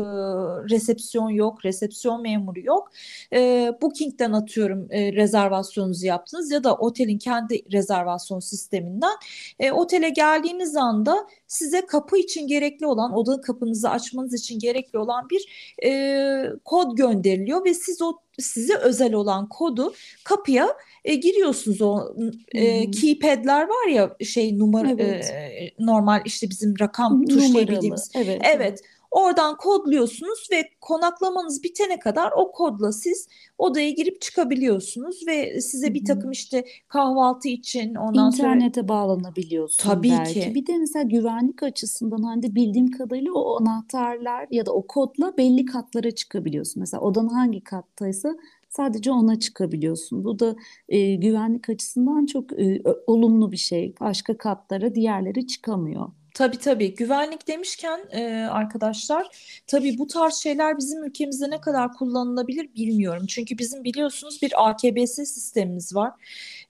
resepsiyon 0.69 1.29
yok, 1.29 1.65
resepsiyon 1.65 2.21
memuru 2.21 2.59
yok. 2.59 2.91
E, 3.33 3.71
Booking'den 3.81 4.31
atıyorum 4.31 4.87
e, 4.89 5.13
rezervasyonunuzu 5.13 6.05
yaptınız 6.05 6.51
ya 6.51 6.63
da 6.63 6.75
otelin 6.75 7.17
kendi 7.17 7.71
rezervasyon 7.71 8.39
sisteminden 8.39 9.13
e, 9.59 9.71
otele 9.71 10.09
geldiğiniz 10.09 10.75
anda 10.75 11.27
size 11.55 11.85
kapı 11.85 12.17
için 12.17 12.47
gerekli 12.47 12.85
olan 12.85 13.13
oda 13.13 13.41
kapınızı 13.41 13.89
açmanız 13.89 14.33
için 14.33 14.59
gerekli 14.59 14.99
olan 14.99 15.29
bir 15.29 15.71
e, 15.85 16.49
kod 16.65 16.97
gönderiliyor 16.97 17.65
ve 17.65 17.73
siz 17.73 18.01
o 18.01 18.19
size 18.39 18.75
özel 18.75 19.13
olan 19.13 19.49
kodu 19.49 19.93
kapıya 20.23 20.67
e, 21.05 21.15
giriyorsunuz 21.15 21.81
o 21.81 22.15
e, 22.51 22.91
keypad'ler 22.91 23.63
var 23.63 23.87
ya 23.87 24.15
şey 24.25 24.59
numara 24.59 24.89
Evet. 24.91 25.25
e, 25.25 25.71
normal 25.79 26.21
işte 26.25 26.49
bizim 26.49 26.73
rakam 26.79 27.25
tuşlayabildiğimiz 27.25 28.15
Numaralı. 28.15 28.31
Evet. 28.31 28.41
evet 28.55 28.81
oradan 29.15 29.57
kodluyorsunuz 29.57 30.47
ve 30.51 30.69
konaklamanız 30.81 31.63
bitene 31.63 31.99
kadar 31.99 32.31
o 32.37 32.51
kodla 32.51 32.91
siz 32.91 33.27
odaya 33.57 33.89
girip 33.89 34.21
çıkabiliyorsunuz 34.21 35.27
ve 35.27 35.61
size 35.61 35.93
bir 35.93 36.05
takım 36.05 36.31
işte 36.31 36.65
kahvaltı 36.87 37.47
için 37.47 37.95
ondan 37.95 38.29
sonra 38.29 38.47
İnternete 38.47 38.87
bağlanabiliyorsun 38.87 39.89
Tabii 39.89 40.09
belki. 40.09 40.33
ki. 40.33 40.55
Bir 40.55 40.67
de 40.67 40.77
mesela 40.77 41.03
güvenlik 41.03 41.63
açısından 41.63 42.23
hani 42.23 42.55
bildiğim 42.55 42.91
kadarıyla 42.91 43.33
o 43.33 43.61
anahtarlar 43.61 44.47
ya 44.51 44.65
da 44.65 44.73
o 44.73 44.87
kodla 44.87 45.37
belli 45.37 45.65
katlara 45.65 46.11
çıkabiliyorsun. 46.11 46.79
Mesela 46.79 47.01
odanın 47.01 47.29
hangi 47.29 47.63
kattaysa 47.63 48.35
sadece 48.69 49.11
ona 49.11 49.39
çıkabiliyorsun. 49.39 50.23
Bu 50.23 50.39
da 50.39 50.55
e, 50.89 51.15
güvenlik 51.15 51.69
açısından 51.69 52.25
çok 52.25 52.59
e, 52.59 52.81
olumlu 53.07 53.51
bir 53.51 53.57
şey. 53.57 53.95
Başka 53.99 54.37
katlara 54.37 54.95
diğerleri 54.95 55.47
çıkamıyor. 55.47 56.11
Tabii 56.35 56.57
tabii 56.57 56.95
güvenlik 56.95 57.47
demişken 57.47 57.99
e, 58.11 58.47
arkadaşlar 58.51 59.27
tabii 59.67 59.97
bu 59.97 60.07
tarz 60.07 60.35
şeyler 60.35 60.77
bizim 60.77 61.03
ülkemizde 61.03 61.49
ne 61.49 61.61
kadar 61.61 61.93
kullanılabilir 61.93 62.75
bilmiyorum. 62.75 63.25
Çünkü 63.27 63.57
bizim 63.57 63.83
biliyorsunuz 63.83 64.41
bir 64.41 64.69
AKBS 64.69 65.15
sistemimiz 65.15 65.95
var. 65.95 66.13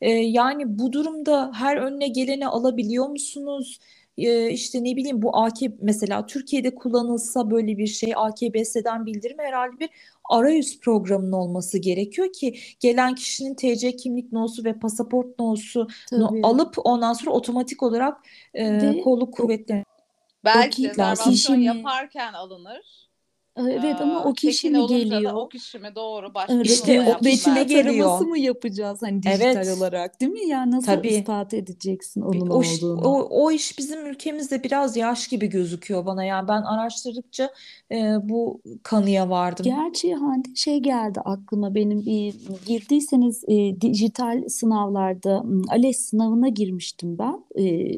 E, 0.02 0.10
yani 0.12 0.80
bu 0.80 0.94
durumda 0.94 1.52
her 1.56 1.78
önüne 1.78 2.08
geleni 2.08 2.48
alabiliyor 2.48 3.08
musunuz? 3.10 3.80
E, 4.18 4.50
işte 4.50 4.84
ne 4.84 4.96
bileyim 4.96 5.22
bu 5.22 5.38
AK 5.38 5.58
mesela 5.82 6.26
Türkiye'de 6.26 6.76
kullanılsa 6.76 7.52
böyle 7.52 7.78
bir 7.78 7.88
şey 7.88 8.14
AKBS'den 8.16 9.06
bildirim 9.06 9.38
herhalde 9.40 9.80
bir 9.80 9.90
arayüz 10.30 10.80
programının 10.80 11.32
olması 11.32 11.78
gerekiyor 11.78 12.34
ki 12.34 12.60
gelen 12.80 13.16
kişinin 13.16 13.56
TC 13.56 13.96
kimlik 13.96 14.32
nosu 14.32 14.64
ve 14.64 14.80
pasaport 14.80 15.40
nosu 15.40 15.88
alıp 16.44 16.76
ondan 16.84 17.14
sonra 17.14 17.32
otomatik 17.32 17.84
olarak 17.84 18.18
e, 18.54 19.02
kolluk 19.04 19.34
kuvvetleri 19.34 19.84
Belki 20.46 20.90
rezervasyon 20.90 21.58
mi- 21.58 21.66
yaparken 21.66 22.34
alınır. 22.34 23.05
Evet 23.58 24.02
ama 24.02 24.24
o 24.24 24.34
kişi 24.34 24.70
mi 24.70 24.88
geliyor? 24.88 25.34
o 25.34 25.50
kişi 25.50 25.80
mi 25.80 25.88
doğru 25.96 26.34
başka 26.34 26.62
İşte 26.62 27.02
o 27.02 27.06
belki. 27.22 27.68
geliyor. 27.68 27.86
taraması 27.98 28.26
mı 28.28 28.40
yapacağız 28.40 29.02
hani 29.02 29.24
dijital 29.24 29.42
Evet. 29.56 29.78
olarak 29.78 30.22
değil 30.22 30.32
mi? 30.32 30.48
Yani 30.48 30.72
nasıl 30.72 30.86
Tabii. 30.86 31.08
ispat 31.08 31.54
edeceksin 31.54 32.22
onun 32.22 32.48
O, 32.50 32.62
iş- 32.62 32.84
olduğunu? 32.84 33.02
o, 33.02 33.28
o 33.30 33.52
iş 33.52 33.80
bizim 33.80 34.06
ülkemizde 34.06 34.64
biraz 34.64 34.98
yaş 34.98 35.28
gibi 35.28 35.48
gözüküyor 35.48 36.06
bana. 36.06 36.24
Yani 36.24 36.48
ben 36.48 36.62
araştırdıkça 36.62 37.50
e, 37.92 38.16
bu 38.24 38.62
kanıya 38.84 39.30
vardım. 39.30 39.64
Gerçi 39.66 40.14
Hande 40.14 40.56
şey 40.56 40.80
geldi 40.80 41.20
aklıma 41.26 41.76
benim 41.76 42.06
bir 42.06 42.34
girdiyseniz 42.66 43.44
e, 43.48 43.82
dijital 43.82 44.48
sınavlarda 44.48 45.44
m, 45.44 45.62
ALES 45.70 45.98
sınavına 46.10 46.48
girmiştim 46.48 47.18
ben 47.18 47.44
e, 47.64 47.96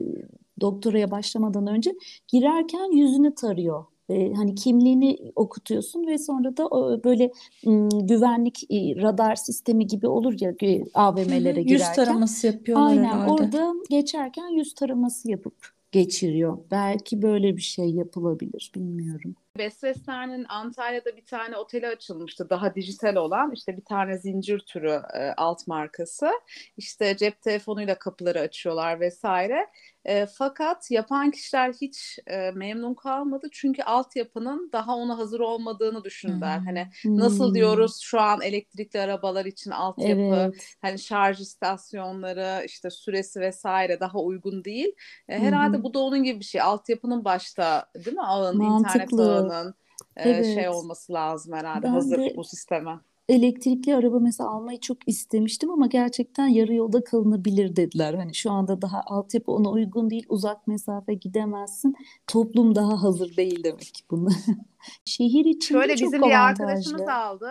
doktoraya 0.61 1.11
başlamadan 1.11 1.67
önce 1.67 1.93
girerken 2.27 2.97
yüzünü 2.97 3.35
tarıyor. 3.35 3.85
E, 4.09 4.33
hani 4.33 4.55
kimliğini 4.55 5.17
okutuyorsun 5.35 6.07
ve 6.07 6.17
sonra 6.17 6.57
da 6.57 6.69
böyle 7.03 7.31
m, 7.65 7.89
güvenlik 8.01 8.63
e, 8.71 9.01
radar 9.01 9.35
sistemi 9.35 9.87
gibi 9.87 10.07
olur 10.07 10.35
ya 10.39 10.53
e, 10.63 10.83
AVM'lere 10.93 11.59
Yüz 11.59 11.67
girerken. 11.67 11.93
taraması 11.93 12.47
yapıyorlar 12.47 12.87
Aynen 12.89 13.03
herhalde. 13.03 13.31
orada 13.31 13.73
geçerken 13.89 14.47
yüz 14.47 14.75
taraması 14.75 15.31
yapıp 15.31 15.53
geçiriyor. 15.91 16.57
Belki 16.71 17.21
böyle 17.21 17.57
bir 17.57 17.61
şey 17.61 17.89
yapılabilir 17.89 18.71
bilmiyorum. 18.75 19.35
Besbesler'in 19.57 20.45
Antalya'da 20.49 21.15
bir 21.17 21.25
tane 21.25 21.57
oteli 21.57 21.87
açılmıştı. 21.87 22.49
Daha 22.49 22.75
dijital 22.75 23.15
olan 23.15 23.51
işte 23.51 23.77
bir 23.77 23.81
tane 23.81 24.17
zincir 24.17 24.59
türü 24.59 24.91
e, 24.91 25.31
alt 25.37 25.67
markası. 25.67 26.29
İşte 26.77 27.17
cep 27.17 27.41
telefonuyla 27.41 27.99
kapıları 27.99 28.39
açıyorlar 28.39 28.99
vesaire. 28.99 29.67
E, 30.07 30.25
fakat 30.25 30.91
yapan 30.91 31.31
kişiler 31.31 31.73
hiç 31.81 32.19
e, 32.27 32.51
memnun 32.51 32.93
kalmadı. 32.93 33.47
Çünkü 33.51 33.83
altyapının 33.83 34.69
daha 34.73 34.95
ona 34.95 35.17
hazır 35.17 35.39
olmadığını 35.39 36.03
düşündüler. 36.03 36.59
Hani 36.59 36.87
nasıl 37.17 37.45
Hmm. 37.47 37.53
diyoruz 37.53 37.99
şu 38.01 38.21
an 38.21 38.41
elektrikli 38.41 38.99
arabalar 38.99 39.45
için 39.45 39.71
altyapı, 39.71 40.49
Evet. 40.49 40.77
hani 40.81 40.99
şarj 40.99 41.39
istasyonları, 41.41 42.65
işte 42.65 42.89
süresi 42.89 43.39
vesaire 43.39 43.99
daha 43.99 44.19
uygun 44.19 44.63
değil. 44.63 44.95
E, 45.29 45.39
herhalde 45.39 45.77
hı. 45.77 45.83
bu 45.83 45.93
da 45.93 45.99
onun 45.99 46.23
gibi 46.23 46.39
bir 46.39 46.45
şey. 46.45 46.61
Altyapının 46.61 47.25
başta 47.25 47.85
değil 47.95 48.15
mi? 48.15 48.21
Ağın, 48.23 48.61
internet 48.61 49.13
Mantıklı. 49.13 49.19
ağının 49.19 49.75
e, 50.15 50.43
şey 50.43 50.69
Evet. 50.69 50.69
olması 50.69 51.13
lazım 51.13 51.53
herhalde 51.53 51.87
Ben 51.87 51.87
hazır 51.87 52.17
de 52.17 52.33
bu 52.35 52.43
sisteme. 52.43 52.99
Elektrikli 53.29 53.95
araba 53.95 54.19
mesela 54.19 54.49
almayı 54.49 54.79
çok 54.79 55.07
istemiştim 55.07 55.71
ama 55.71 55.87
gerçekten 55.87 56.47
yarı 56.47 56.73
yolda 56.73 57.03
kalınabilir 57.03 57.75
dediler. 57.75 58.13
Hani 58.13 58.35
şu 58.35 58.51
anda 58.51 58.81
daha 58.81 59.01
altyapı 59.05 59.51
ona 59.51 59.69
uygun 59.69 60.09
değil, 60.09 60.25
uzak 60.29 60.67
mesafe 60.67 61.13
gidemezsin. 61.13 61.95
Toplum 62.27 62.75
daha 62.75 63.03
hazır 63.03 63.37
değil 63.37 63.63
demek 63.63 64.03
bunu. 64.11 64.29
Şehir 65.05 65.45
içinde 65.45 65.79
Şöyle 65.79 65.95
çok 65.97 66.07
bizim 66.07 66.21
bir 66.23 66.31
avantajlı. 66.31 66.65
arkadaşımız 66.65 67.07
aldı. 67.07 67.49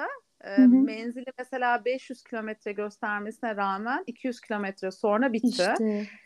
Hı 0.56 0.62
hı. 0.62 0.66
Menzili 0.66 1.24
mesela 1.38 1.84
500 1.84 2.22
kilometre 2.24 2.72
göstermesine 2.72 3.56
rağmen 3.56 4.04
200 4.06 4.40
kilometre 4.40 4.90
sonra 4.90 5.32
bitti. 5.32 5.48
İşte 5.48 5.76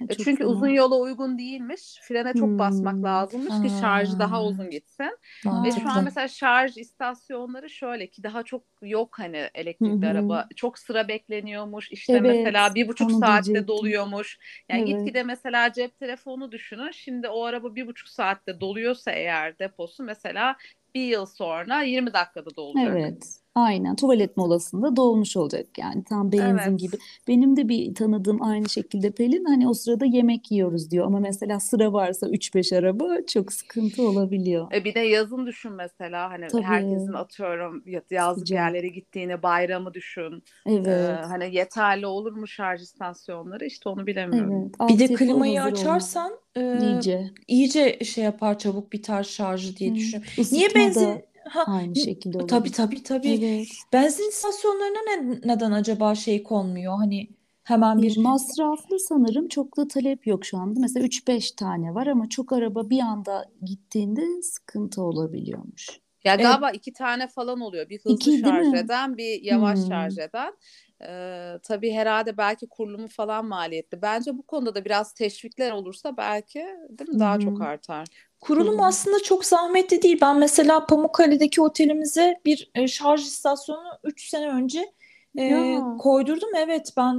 E, 0.09 0.15
Çünkü 0.15 0.45
uzun 0.45 0.69
yola 0.69 0.97
uygun 0.97 1.39
değilmiş. 1.39 1.99
Frene 2.03 2.35
çok 2.35 2.59
basmak 2.59 2.95
Hmm. 2.95 3.05
lazımmış 3.05 3.61
ki 3.61 3.71
şarjı 3.81 4.19
daha 4.19 4.37
Aa. 4.37 4.45
uzun 4.45 4.71
gitsin. 4.71 5.19
Ve 5.65 5.73
şu 5.73 5.89
an 5.91 6.05
mesela 6.05 6.29
şarj 6.29 6.77
istasyonları 6.77 7.71
şöyle 7.71 8.07
ki 8.07 8.23
daha 8.23 8.43
çok 8.43 8.63
yok 8.83 9.19
hani 9.19 9.49
elektrikli 9.55 10.07
araba. 10.07 10.49
Çok 10.57 10.79
sıra 10.79 11.09
bekleniyormuş. 11.09 11.93
İşte 11.93 12.13
Evet, 12.13 12.25
mesela 12.25 12.75
bir 12.75 12.89
buçuk 12.89 13.13
saatte 13.13 13.45
diyecektim. 13.47 13.69
doluyormuş. 13.69 14.39
Yani 14.69 14.81
Evet. 14.81 14.89
gitgide 14.89 15.23
mesela 15.23 15.73
cep 15.73 15.99
telefonu 15.99 16.53
düşünün. 16.53 16.91
Şimdi 16.91 17.29
o 17.29 17.45
araba 17.45 17.75
bir 17.75 17.87
buçuk 17.87 18.09
saatte 18.09 18.61
doluyorsa 18.61 19.11
eğer 19.11 19.59
deposu 19.59 20.03
mesela 20.05 20.57
bir 20.95 21.05
yıl 21.05 21.27
sonra 21.27 21.83
20 21.83 22.13
dakikada 22.13 22.57
dolacak. 22.57 22.87
Evet. 22.97 23.41
Aynen 23.55 23.97
tuvalet 23.97 24.37
molasında 24.37 24.97
dolmuş 24.97 25.37
olacak 25.37 25.67
yani 25.79 26.05
tam 26.05 26.33
benzin 26.33 26.47
Evet. 26.71 26.79
gibi. 26.81 26.97
Benim 27.29 27.57
de 27.57 27.69
bir 27.69 27.95
tanıdığım 27.95 28.43
aynı 28.43 28.69
şekilde 28.69 29.11
Pelin 29.11 29.45
hani 29.45 29.69
o 29.69 29.75
sırada 29.75 30.07
yemek 30.07 30.51
yiyoruz 30.53 30.91
diyor 30.91 31.07
ama 31.07 31.21
mesela 31.21 31.61
sıra 31.61 31.93
varsa 31.93 32.27
3-5 32.29 32.73
araba 32.73 33.17
çok 33.27 33.53
sıkıntı 33.53 34.03
olabiliyor. 34.09 34.73
E 34.73 34.85
bir 34.85 34.95
de 34.95 35.01
yazın 35.01 35.47
düşün 35.47 35.73
mesela 35.73 36.31
hani 36.31 36.47
Tabii. 36.49 36.63
herkesin 36.63 37.13
atıyorum 37.13 37.83
ya- 37.87 38.03
yazlık 38.11 38.49
Sıcak. 38.49 38.57
yerlere 38.57 38.89
gittiğini 38.89 39.43
bayramı 39.43 39.95
düşün. 39.95 40.43
Ee, 40.67 40.73
Evet. 40.75 41.25
hani 41.29 41.55
yeterli 41.57 42.07
olur 42.07 42.33
mu 42.33 42.49
şarj 42.49 42.83
istasyonları 42.83 43.67
işte 43.67 43.89
onu 43.89 44.07
bilemiyorum. 44.07 44.73
Evet. 44.81 44.91
Bir 44.91 44.99
de 45.09 45.15
klimayı 45.15 45.63
açarsan 45.63 46.33
e, 46.57 46.79
iyice. 46.83 47.31
iyice 47.49 47.99
şey 48.05 48.25
yapar 48.25 48.59
çabuk 48.59 48.93
biter 48.93 49.23
şarjı 49.23 49.77
diye 49.77 49.91
Hı. 49.91 49.95
düşünüyorum. 49.95 50.33
Niye 50.53 50.69
benzin 50.75 51.23
ha 51.45 51.67
aynı 51.67 51.97
şekilde 51.97 52.39
tabii 52.49 52.71
olabilir. 52.71 52.73
tabii 52.73 53.03
tabii. 53.03 53.43
Evet. 53.43 53.87
Benzin 53.93 54.29
istasyonlarına 54.29 54.99
ne- 55.11 55.41
neden 55.55 55.73
acaba 55.73 56.15
şey 56.15 56.43
konmuyor? 56.43 56.97
Hani 56.97 57.29
hemen 57.65 58.03
E, 58.03 58.03
bir 58.03 58.17
Masraflı 58.17 58.99
sanırım 59.01 59.49
çok 59.49 59.77
da 59.77 59.89
talep 59.89 60.27
yok 60.27 60.45
şu 60.45 60.59
anda. 60.59 60.81
Mesela 60.81 61.07
3-5 61.07 61.53
tane 61.53 61.95
var 61.95 62.07
ama 62.07 62.29
çok 62.29 62.53
araba 62.53 62.91
bir 62.91 63.01
anda 63.01 63.45
gittiğinde 63.65 64.43
sıkıntı 64.43 65.03
olabiliyormuş. 65.03 66.01
Ya 66.25 66.35
Evet. 66.39 66.61
galiba 66.61 66.71
iki 66.71 66.93
tane 66.93 67.29
falan 67.29 67.61
oluyor. 67.61 67.89
Bir 67.89 68.01
hızlı 68.05 68.33
İki 68.33 68.33
şarj 68.33 68.73
eden, 68.73 69.17
bir 69.17 69.43
yavaş 69.43 69.81
Hmm. 69.81 69.87
şarj 69.87 70.19
eden. 70.19 70.57
Ee, 71.03 71.59
tabii 71.63 71.93
herhalde 71.93 72.37
belki 72.37 72.69
kurulumu 72.69 73.09
falan 73.09 73.47
maliyetli. 73.47 74.03
Bence 74.03 74.39
bu 74.39 74.43
konuda 74.47 74.75
da 74.75 74.85
biraz 74.85 75.15
teşvikler 75.15 75.71
olursa 75.73 76.17
belki 76.17 76.59
değil 76.91 77.11
mi 77.11 77.19
daha 77.19 77.39
Hı 77.39 77.39
çok 77.39 77.61
artar. 77.61 78.07
Kurulum 78.41 78.77
Tabii. 78.77 78.83
aslında 78.83 79.21
çok 79.23 79.45
zahmetli 79.45 80.03
değil. 80.03 80.19
Ben 80.23 80.39
mesela 80.39 80.87
Pamukkale'deki 80.87 81.63
otelimize 81.63 82.41
bir 82.45 82.71
e, 82.75 82.89
şarj 82.89 83.21
istasyonu 83.23 83.83
3 84.05 84.29
sene 84.29 84.49
önce 84.49 84.93
e, 85.37 85.43
Ya. 85.45 85.83
koydurdum. 85.99 86.51
Evet 86.57 86.93
ben 86.97 87.15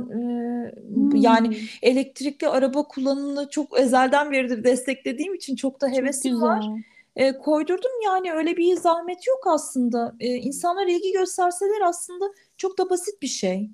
e, 1.15 1.19
yani 1.19 1.47
Hmm. 1.47 1.55
elektrikli 1.81 2.47
araba 2.47 2.87
kullanımını 2.87 3.49
çok 3.49 3.79
ezelden 3.79 4.31
beridir 4.31 4.63
desteklediğim 4.63 5.33
için 5.33 5.55
çok 5.55 5.81
da 5.81 5.87
Çok 5.87 5.97
hevesim 5.97 6.41
var. 6.41 6.59
güzel. 6.61 6.83
E, 7.15 7.37
koydurdum 7.37 7.91
yani 8.05 8.33
öyle 8.33 8.57
bir 8.57 8.75
zahmet 8.75 9.27
yok 9.27 9.43
aslında. 9.47 10.15
E, 10.19 10.27
insanlar 10.35 10.87
ilgi 10.87 11.11
gösterseler 11.11 11.81
aslında 11.85 12.25
çok 12.57 12.77
da 12.77 12.89
basit 12.89 13.21
bir 13.21 13.27
şey. 13.27 13.69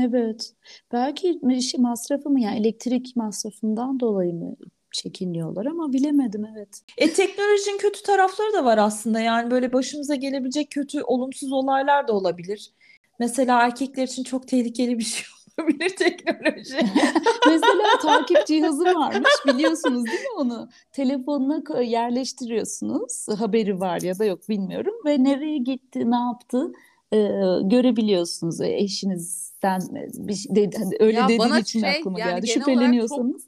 Evet. 0.00 0.54
Belki 0.92 1.40
şey, 1.62 1.80
masrafı 1.80 2.30
mı 2.30 2.40
yani 2.40 2.58
elektrik 2.60 3.16
masrafından 3.16 4.00
dolayı 4.00 4.34
mı 4.34 4.56
çekiniyorlar 4.96 5.66
ama 5.66 5.92
bilemedim 5.92 6.46
evet. 6.56 6.80
E, 6.98 7.12
teknolojinin 7.12 7.78
kötü 7.78 8.02
tarafları 8.02 8.52
da 8.52 8.64
var 8.64 8.78
aslında. 8.78 9.20
Yani 9.20 9.50
böyle 9.50 9.72
başımıza 9.72 10.14
gelebilecek 10.14 10.70
kötü, 10.70 11.02
olumsuz 11.02 11.52
olaylar 11.52 12.08
da 12.08 12.12
olabilir. 12.12 12.70
Mesela 13.18 13.62
erkekler 13.62 14.04
için 14.04 14.24
çok 14.24 14.48
tehlikeli 14.48 14.98
bir 14.98 15.04
şey 15.04 15.26
olabilir 15.60 15.96
teknoloji. 15.96 16.76
Mesela 17.46 17.82
takip 18.02 18.46
cihazı 18.46 18.84
varmış 18.84 19.32
biliyorsunuz 19.46 20.04
değil 20.06 20.20
mi 20.20 20.28
onu? 20.36 20.68
Telefonuna 20.92 21.82
yerleştiriyorsunuz. 21.82 23.26
Haberi 23.38 23.80
var 23.80 24.00
ya 24.00 24.18
da 24.18 24.24
yok 24.24 24.48
bilmiyorum 24.48 24.94
ve 25.06 25.24
nereye 25.24 25.58
gitti, 25.58 26.10
ne 26.10 26.16
yaptı 26.16 26.72
e, 27.12 27.16
görebiliyorsunuz. 27.62 28.60
E, 28.60 28.76
eşinizden 28.76 29.80
bir 30.18 30.34
şey, 30.34 30.56
de- 30.56 30.78
hani 30.78 30.96
öyle 31.00 31.18
Ya 31.18 31.28
dediğin 31.28 31.54
için 31.60 31.80
şey 31.80 31.90
aklıma 31.90 32.20
yani 32.20 32.28
geldi. 32.28 32.34
olarak 32.34 32.46
çok 32.46 32.74
Şüpheleniyorsanız. 32.74 33.42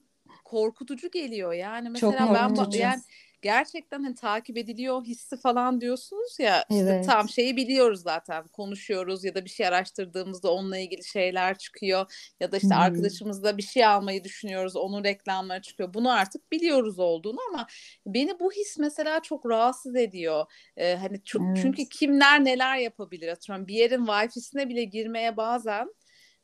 Korkutucu 0.48 1.10
geliyor. 1.10 1.52
Yani 1.52 1.84
Çok 1.84 1.92
mesela 1.92 2.34
ben 2.34 2.50
ba- 2.50 2.56
korkutucu. 2.56 2.78
yani 2.78 3.02
gerçekten 3.42 4.02
hani 4.02 4.14
takip 4.14 4.58
ediliyor 4.58 5.04
hissi 5.04 5.36
falan 5.36 5.80
diyorsunuz 5.80 6.36
ya 6.40 6.64
işte 6.70 6.82
Evet. 6.82 7.06
tam 7.06 7.28
şeyi 7.28 7.56
biliyoruz 7.56 8.02
zaten 8.02 8.46
konuşuyoruz 8.48 9.24
ya 9.24 9.34
da 9.34 9.44
bir 9.44 9.50
şey 9.50 9.66
araştırdığımızda 9.66 10.52
onunla 10.52 10.78
ilgili 10.78 11.04
şeyler 11.04 11.58
çıkıyor 11.58 12.32
ya 12.40 12.52
da 12.52 12.56
işte 12.56 12.68
Hmm. 12.74 12.82
arkadaşımızla 12.82 13.56
bir 13.56 13.62
şey 13.62 13.84
almayı 13.86 14.24
düşünüyoruz 14.24 14.76
onun 14.76 15.04
reklamları 15.04 15.62
çıkıyor 15.62 15.94
bunu 15.94 16.10
artık 16.12 16.52
biliyoruz 16.52 16.98
olduğunu 16.98 17.38
ama 17.52 17.66
beni 18.06 18.40
bu 18.40 18.52
his 18.52 18.78
mesela 18.78 19.20
çok 19.20 19.46
rahatsız 19.46 19.96
ediyor 19.96 20.44
Ee, 20.76 20.94
hani 20.96 21.24
çok, 21.24 21.42
Evet. 21.46 21.58
çünkü 21.62 21.88
kimler 21.88 22.44
neler 22.44 22.76
yapabilir 22.76 23.28
atıyorum 23.28 23.66
bir 23.66 23.74
yerin 23.74 24.06
wifi'sine 24.06 24.68
bile 24.68 24.84
girmeye 24.84 25.36
bazen 25.36 25.94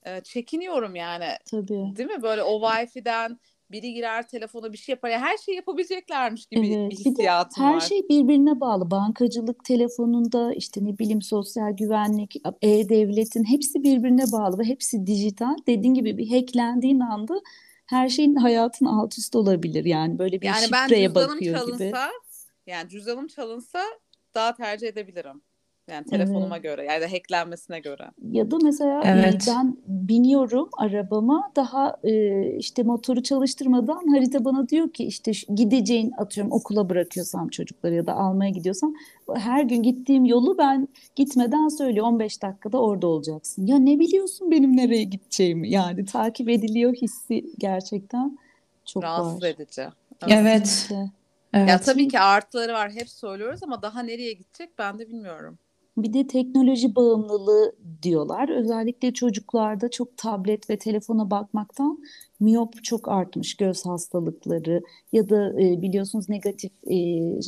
e, 0.06 0.20
çekiniyorum 0.20 0.96
yani 0.96 1.28
Tabii. 1.50 1.96
değil 1.96 2.08
mi 2.10 2.22
böyle 2.22 2.42
o 2.42 2.70
wifi'den 2.70 3.38
biri 3.70 3.92
girer 3.92 4.28
telefona 4.28 4.72
bir 4.72 4.78
şey 4.78 4.92
yapar. 4.92 5.08
Ya 5.10 5.20
her 5.20 5.36
şey 5.38 5.54
yapabileceklermiş 5.54 6.46
gibi 6.46 6.66
Evet. 6.68 6.90
bir 6.90 6.96
hissiyatım 6.96 7.64
her 7.64 7.74
var. 7.74 7.80
şey 7.80 8.08
birbirine 8.08 8.60
bağlı. 8.60 8.90
Bankacılık 8.90 9.64
telefonunda 9.64 10.54
işte 10.54 10.84
ne 10.84 10.98
bileyim 10.98 11.22
sosyal 11.22 11.70
güvenlik, 11.76 12.36
e-devletin 12.62 13.44
hepsi 13.44 13.82
birbirine 13.82 14.24
bağlı 14.32 14.58
ve 14.58 14.64
hepsi 14.64 15.06
dijital. 15.06 15.56
Dediğin 15.66 15.94
gibi 15.94 16.18
bir 16.18 16.30
hacklendiğin 16.30 17.00
anda 17.00 17.40
her 17.86 18.08
şeyin 18.08 18.34
hayatın 18.36 18.86
alt 18.86 19.18
üst 19.18 19.36
olabilir. 19.36 19.84
Yani 19.84 20.18
böyle 20.18 20.40
bir 20.40 20.46
Yani 20.46 20.64
şifreye 20.64 21.14
bakıyor 21.14 21.38
gibi. 21.40 21.78
çalınsa 21.78 22.10
yani 22.66 22.88
cüzdanım 22.88 23.26
çalınsa 23.26 23.82
daha 24.34 24.54
tercih 24.54 24.88
edebilirim. 24.88 25.42
Yani 25.88 25.96
Evet. 25.98 26.10
telefonuma 26.10 26.58
göre 26.58 26.84
yani 26.84 27.06
hacklenmesine 27.06 27.80
göre. 27.80 28.10
Ya 28.30 28.50
da 28.50 28.56
mesela 28.62 29.02
e, 29.04 29.08
Evet. 29.08 29.44
ben 29.48 29.76
biniyorum 29.86 30.68
arabama 30.78 31.52
daha 31.56 31.96
e, 32.04 32.42
işte 32.56 32.82
motoru 32.82 33.22
çalıştırmadan 33.22 34.08
harita 34.14 34.44
bana 34.44 34.68
diyor 34.68 34.92
ki 34.92 35.04
işte 35.04 35.32
gideceğin 35.54 36.12
atıyorum 36.18 36.52
okula 36.52 36.88
bırakıyorsam 36.90 37.48
çocukları 37.48 37.94
ya 37.94 38.06
da 38.06 38.14
almaya 38.14 38.50
gidiyorsam 38.50 38.94
her 39.34 39.62
gün 39.62 39.82
gittiğim 39.82 40.24
yolu 40.24 40.58
ben 40.58 40.88
gitmeden 41.16 41.68
söylüyor 41.68 42.06
15 42.06 42.42
dakikada 42.42 42.78
orada 42.80 43.06
olacaksın. 43.06 43.66
Ya 43.66 43.78
ne 43.78 43.98
biliyorsun 43.98 44.50
benim 44.50 44.76
nereye 44.76 45.02
gideceğimi 45.04 45.70
yani 45.70 46.04
takip 46.04 46.48
ediliyor 46.48 46.94
hissi 46.94 47.44
gerçekten 47.58 48.38
çok 48.86 49.02
Rahatsız 49.02 49.42
var. 49.42 49.48
edici. 49.48 49.82
Evet. 49.82 49.92
Evet. 50.42 50.62
Kesinlikle. 50.62 50.94
Ya 50.94 51.10
Evet. 51.52 51.84
tabii 51.84 52.08
ki 52.08 52.20
artıları 52.20 52.72
var 52.72 52.90
hep 52.90 53.08
söylüyoruz 53.08 53.62
ama 53.62 53.82
daha 53.82 54.02
nereye 54.02 54.32
gidecek 54.32 54.78
ben 54.78 54.98
de 54.98 55.08
bilmiyorum. 55.08 55.58
Bir 55.96 56.12
de 56.12 56.26
teknoloji 56.26 56.96
bağımlılığı 56.96 57.76
diyorlar. 58.02 58.48
Özellikle 58.48 59.12
çocuklarda 59.12 59.90
çok 59.90 60.16
tablet 60.16 60.70
ve 60.70 60.78
telefona 60.78 61.30
bakmaktan 61.30 61.98
miyop 62.40 62.84
çok 62.84 63.08
artmış 63.08 63.56
göz 63.56 63.86
hastalıkları 63.86 64.82
ya 65.12 65.28
da 65.28 65.60
e, 65.60 65.82
biliyorsunuz 65.82 66.28
negatif 66.28 66.72
e, 66.90 66.96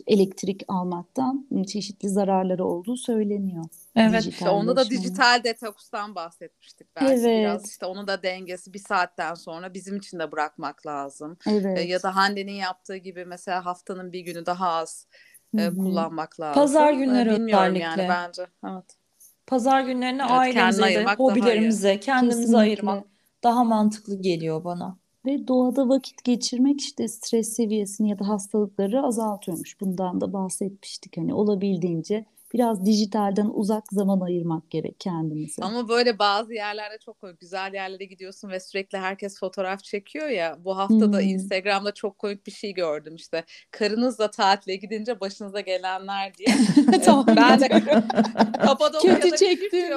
elektrik 0.06 0.62
almaktan 0.68 1.46
çeşitli 1.66 2.08
zararları 2.08 2.64
olduğu 2.64 2.96
söyleniyor. 2.96 3.64
Evet. 3.96 4.26
İşte 4.26 4.48
onda 4.48 4.76
da 4.76 4.90
dijital 4.90 5.44
detokstan 5.44 6.14
bahsetmiştik 6.14 6.86
belki 6.96 7.06
biraz 7.06 7.24
Evet, 7.24 7.66
işte 7.66 7.86
onun 7.86 8.06
da 8.06 8.22
dengesi 8.22 8.74
bir 8.74 8.78
saatten 8.78 9.34
sonra 9.34 9.74
bizim 9.74 9.96
için 9.96 10.18
de 10.18 10.32
bırakmak 10.32 10.86
lazım. 10.86 11.38
E, 11.46 11.50
evet. 11.50 11.88
Ya 11.88 12.02
da 12.02 12.16
Hande'nin 12.16 12.52
yaptığı 12.52 12.96
gibi 12.96 13.24
mesela 13.24 13.64
haftanın 13.64 14.12
bir 14.12 14.20
günü 14.20 14.46
daha 14.46 14.68
az 14.68 15.06
e, 15.58 15.70
kullanmak 15.70 16.36
Pazar 16.54 16.92
lazım. 16.92 17.02
E, 17.02 17.04
günleri 17.04 17.30
bilmiyorum 17.30 17.76
yani 17.76 17.92
özellikle. 17.92 18.08
bence. 18.08 18.46
Evet. 18.64 18.84
Pazar 19.46 19.80
günlerini 19.80 20.22
Evet 20.22 20.30
ailemize 20.30 20.84
ayırmak 20.84 21.18
hobilerimize, 21.18 22.00
kendimize 22.00 22.56
ayırmak 22.56 22.94
Kesinlikle. 22.98 23.42
daha 23.42 23.64
mantıklı 23.64 24.22
geliyor 24.22 24.64
bana. 24.64 24.96
Ve 25.26 25.48
doğada 25.48 25.88
vakit 25.88 26.24
geçirmek 26.24 26.80
işte 26.80 27.08
stres 27.08 27.52
seviyesini 27.56 28.10
ya 28.10 28.18
da 28.18 28.28
hastalıkları 28.28 29.02
azaltıyormuş. 29.02 29.80
Bundan 29.80 30.20
da 30.20 30.32
bahsetmiştik. 30.32 31.16
Hani 31.16 31.34
olabildiğince 31.34 32.24
biraz 32.56 32.86
dijitalden 32.86 33.50
uzak 33.54 33.84
zaman 33.92 34.20
ayırmak 34.20 34.70
gerek 34.70 35.00
kendimize. 35.00 35.62
Ama 35.62 35.88
böyle 35.88 36.18
bazı 36.18 36.54
yerlerde 36.54 36.98
çok 37.04 37.16
güzel 37.40 37.74
yerlere 37.74 38.04
gidiyorsun 38.04 38.48
ve 38.50 38.60
sürekli 38.60 38.98
herkes 38.98 39.40
fotoğraf 39.40 39.84
çekiyor 39.84 40.28
ya. 40.28 40.58
Bu 40.64 40.78
hafta 40.78 41.12
da 41.12 41.18
Hmm. 41.18 41.28
Instagram'da 41.28 41.94
çok 41.94 42.18
komik 42.18 42.46
bir 42.46 42.52
şey 42.52 42.74
gördüm 42.74 43.14
işte. 43.14 43.44
Karınızla 43.70 44.30
tatile 44.30 44.76
gidince 44.76 45.20
başınıza 45.20 45.60
gelenler 45.60 46.34
diye. 46.34 46.56
Tahmin 47.04 47.36
ben 47.36 47.60
de. 47.60 47.68
Kapadokya'da 48.64 49.20
Kötü 49.20 49.46
bir 49.46 49.90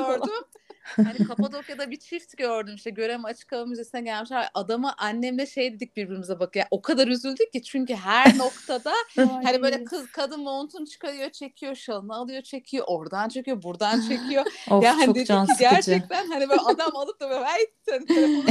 Hani 0.96 1.28
Kapadokya'da 1.28 1.92
bir 1.92 2.00
çift 2.00 2.38
gördüm 2.38 2.76
işte 2.76 2.90
Göreme 2.90 3.28
Açık 3.28 3.52
Hava 3.52 3.66
Müzesi'ne 3.66 4.02
gelmişler. 4.02 4.50
Adamı 4.54 4.94
annemle 4.98 5.46
şey 5.46 5.74
dedik 5.74 5.98
birbirimize 5.98 6.40
bak 6.40 6.56
ya 6.56 6.68
o 6.72 6.82
kadar 6.82 7.08
üzüldük 7.08 7.54
ki 7.54 7.64
çünkü 7.64 7.96
her 7.96 8.38
noktada 8.38 8.94
hani 9.16 9.62
böyle 9.62 9.84
kız 9.84 10.12
kadın 10.12 10.40
montunu 10.40 10.88
çıkarıyor 10.88 11.30
çekiyor 11.30 11.76
şalını 11.76 12.16
alıyor 12.16 12.42
çekiyor 12.42 12.86
oradan 12.88 13.30
çekiyor 13.30 13.64
buradan 13.64 14.02
çekiyor. 14.10 14.46
Of 14.70 14.84
yani 14.84 15.06
çok 15.06 15.16
dedik 15.16 15.28
can 15.28 15.46
ki 15.46 15.52
sıkıcı. 15.52 15.70
gerçekten 15.70 16.28
hani 16.28 16.50
böyle 16.50 16.62
adam 16.62 16.96
alıp 16.96 17.20
da 17.20 17.30
böyle 17.30 17.46
hey 17.46 17.66
sen 17.90 18.06
telefonu. 18.06 18.44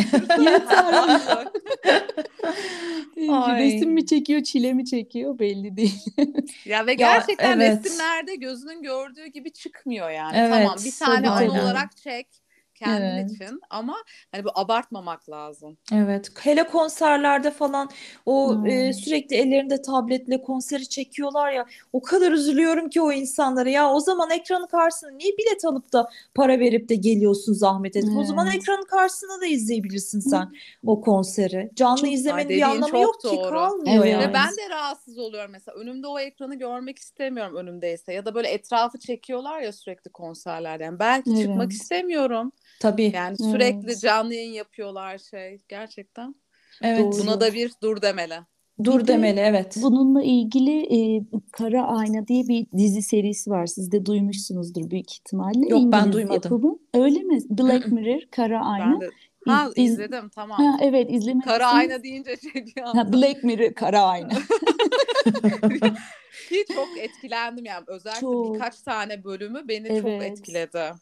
Resim 3.58 3.90
mi 3.90 4.06
çekiyor, 4.06 4.42
çile 4.42 4.72
mi 4.72 4.84
çekiyor 4.84 5.38
belli 5.38 5.76
değil. 5.76 6.04
Ya 6.64 6.86
ve 6.86 6.94
gerçekten 6.94 7.60
evet. 7.60 7.84
resimlerde 7.84 8.34
gözünün 8.34 8.82
gördüğü 8.82 9.26
gibi 9.26 9.52
çıkmıyor 9.52 10.10
yani. 10.10 10.36
Evet, 10.36 10.52
tamam 10.52 10.76
bir 10.84 10.98
tane 10.98 11.30
anı 11.30 11.52
olarak 11.52 11.96
çek 11.96 12.27
kendin 12.78 13.04
Evet. 13.06 13.30
için 13.30 13.60
ama 13.70 13.96
hani 14.32 14.44
bu 14.44 14.48
abartmamak 14.54 15.30
lazım. 15.30 15.76
Evet, 15.92 16.30
hele 16.40 16.66
konserlerde 16.66 17.50
falan 17.50 17.90
o 18.26 18.54
Hmm. 18.54 18.66
e, 18.66 18.92
sürekli 18.92 19.36
ellerinde 19.36 19.82
tabletle 19.82 20.42
konseri 20.42 20.88
çekiyorlar 20.88 21.52
ya. 21.52 21.66
O 21.92 22.02
kadar 22.02 22.32
üzülüyorum 22.32 22.88
ki 22.88 23.02
o 23.02 23.12
insanlara. 23.12 23.70
Ya 23.70 23.90
o 23.92 24.00
zaman 24.00 24.30
ekranın 24.30 24.66
karşısına 24.66 25.10
niye 25.10 25.32
bilet 25.38 25.64
alıp 25.64 25.92
da 25.92 26.10
para 26.34 26.58
verip 26.58 26.88
de 26.88 26.94
geliyorsun 26.94 27.52
zahmet 27.52 27.96
edip? 27.96 28.16
O 28.16 28.24
zaman 28.24 28.46
Evet. 28.46 28.56
ekranın 28.56 28.84
karşısında 28.86 29.40
da 29.40 29.46
izleyebilirsin 29.46 30.20
sen 30.20 30.52
o 30.86 31.00
konseri. 31.00 31.70
Canlı 31.74 32.00
Çok- 32.00 32.12
izlemenin 32.12 32.48
bir 32.48 32.62
anlamı 32.62 32.98
yok 32.98 33.20
ki 33.20 33.28
doğru. 33.36 33.50
kalmıyor 33.50 33.96
Evet. 34.04 34.12
yani. 34.12 34.28
Ve 34.28 34.34
ben 34.34 34.48
de 34.56 34.70
rahatsız 34.70 35.18
oluyorum 35.18 35.50
mesela 35.52 35.78
önümde 35.78 36.06
o 36.06 36.18
ekranı 36.18 36.54
görmek 36.54 36.98
istemiyorum 36.98 37.56
önümdeyse 37.56 38.12
ya 38.12 38.24
da 38.24 38.34
böyle 38.34 38.48
etrafı 38.48 38.98
çekiyorlar 38.98 39.60
ya 39.60 39.72
sürekli 39.72 40.10
konserlerde. 40.10 40.84
Yani 40.84 40.98
belki 40.98 41.36
çıkmak 41.36 41.62
Evet. 41.62 41.72
istemiyorum. 41.72 42.52
Tabii. 42.80 43.12
Yani 43.14 43.36
sürekli 43.38 43.86
Evet. 43.86 44.00
canlı 44.00 44.34
yayın 44.34 44.52
yapıyorlar 44.52 45.18
şey 45.18 45.60
gerçekten. 45.68 46.34
Evet. 46.82 46.98
Doğru. 46.98 47.18
Buna 47.22 47.40
da 47.40 47.54
bir 47.54 47.72
dur 47.82 48.02
demeli. 48.02 48.34
Dur 48.84 48.98
Bir 49.00 49.04
de 49.04 49.08
demeli 49.08 49.40
evet. 49.40 49.76
Bununla 49.82 50.22
ilgili 50.22 50.80
e, 51.16 51.22
Kara 51.52 51.86
Ayna 51.86 52.28
diye 52.28 52.48
bir 52.48 52.66
dizi 52.76 53.02
serisi 53.02 53.50
var. 53.50 53.66
Siz 53.66 53.92
de 53.92 54.06
duymuşsunuzdur 54.06 54.90
büyük 54.90 55.12
ihtimalle. 55.12 55.68
Yok, 55.68 55.82
ben 55.92 55.98
İngiliz 55.98 56.12
duymadım. 56.14 56.34
yapımı. 56.52 56.78
Öyle 56.94 57.18
mi? 57.22 57.38
Black 57.50 57.86
Mirror, 57.92 58.20
Kara 58.30 58.64
Ayna. 58.64 58.92
Ben 58.92 59.00
de 59.00 59.10
ha 59.46 59.70
İz- 59.76 59.92
izledim 59.92 60.28
tamam. 60.28 60.58
Ha, 60.58 60.76
evet 60.80 61.10
izlemediniz. 61.10 61.44
Kara 61.44 61.66
ayna 61.68 62.02
deyince 62.02 62.36
şey 62.36 62.64
Ha, 62.82 62.90
anda. 62.90 63.12
Black 63.12 63.44
Mirror, 63.44 63.72
Kara 63.74 64.02
Ayna. 64.02 64.28
Ki 66.48 66.64
çok 66.74 66.88
etkilendim 66.98 67.64
yani 67.64 67.84
özellikle 67.86 68.20
Çok. 68.20 68.54
birkaç 68.54 68.80
tane 68.80 69.24
bölümü 69.24 69.68
beni 69.68 69.88
çok 69.88 70.08
Evet. 70.10 70.22
etkiledi. 70.22 70.92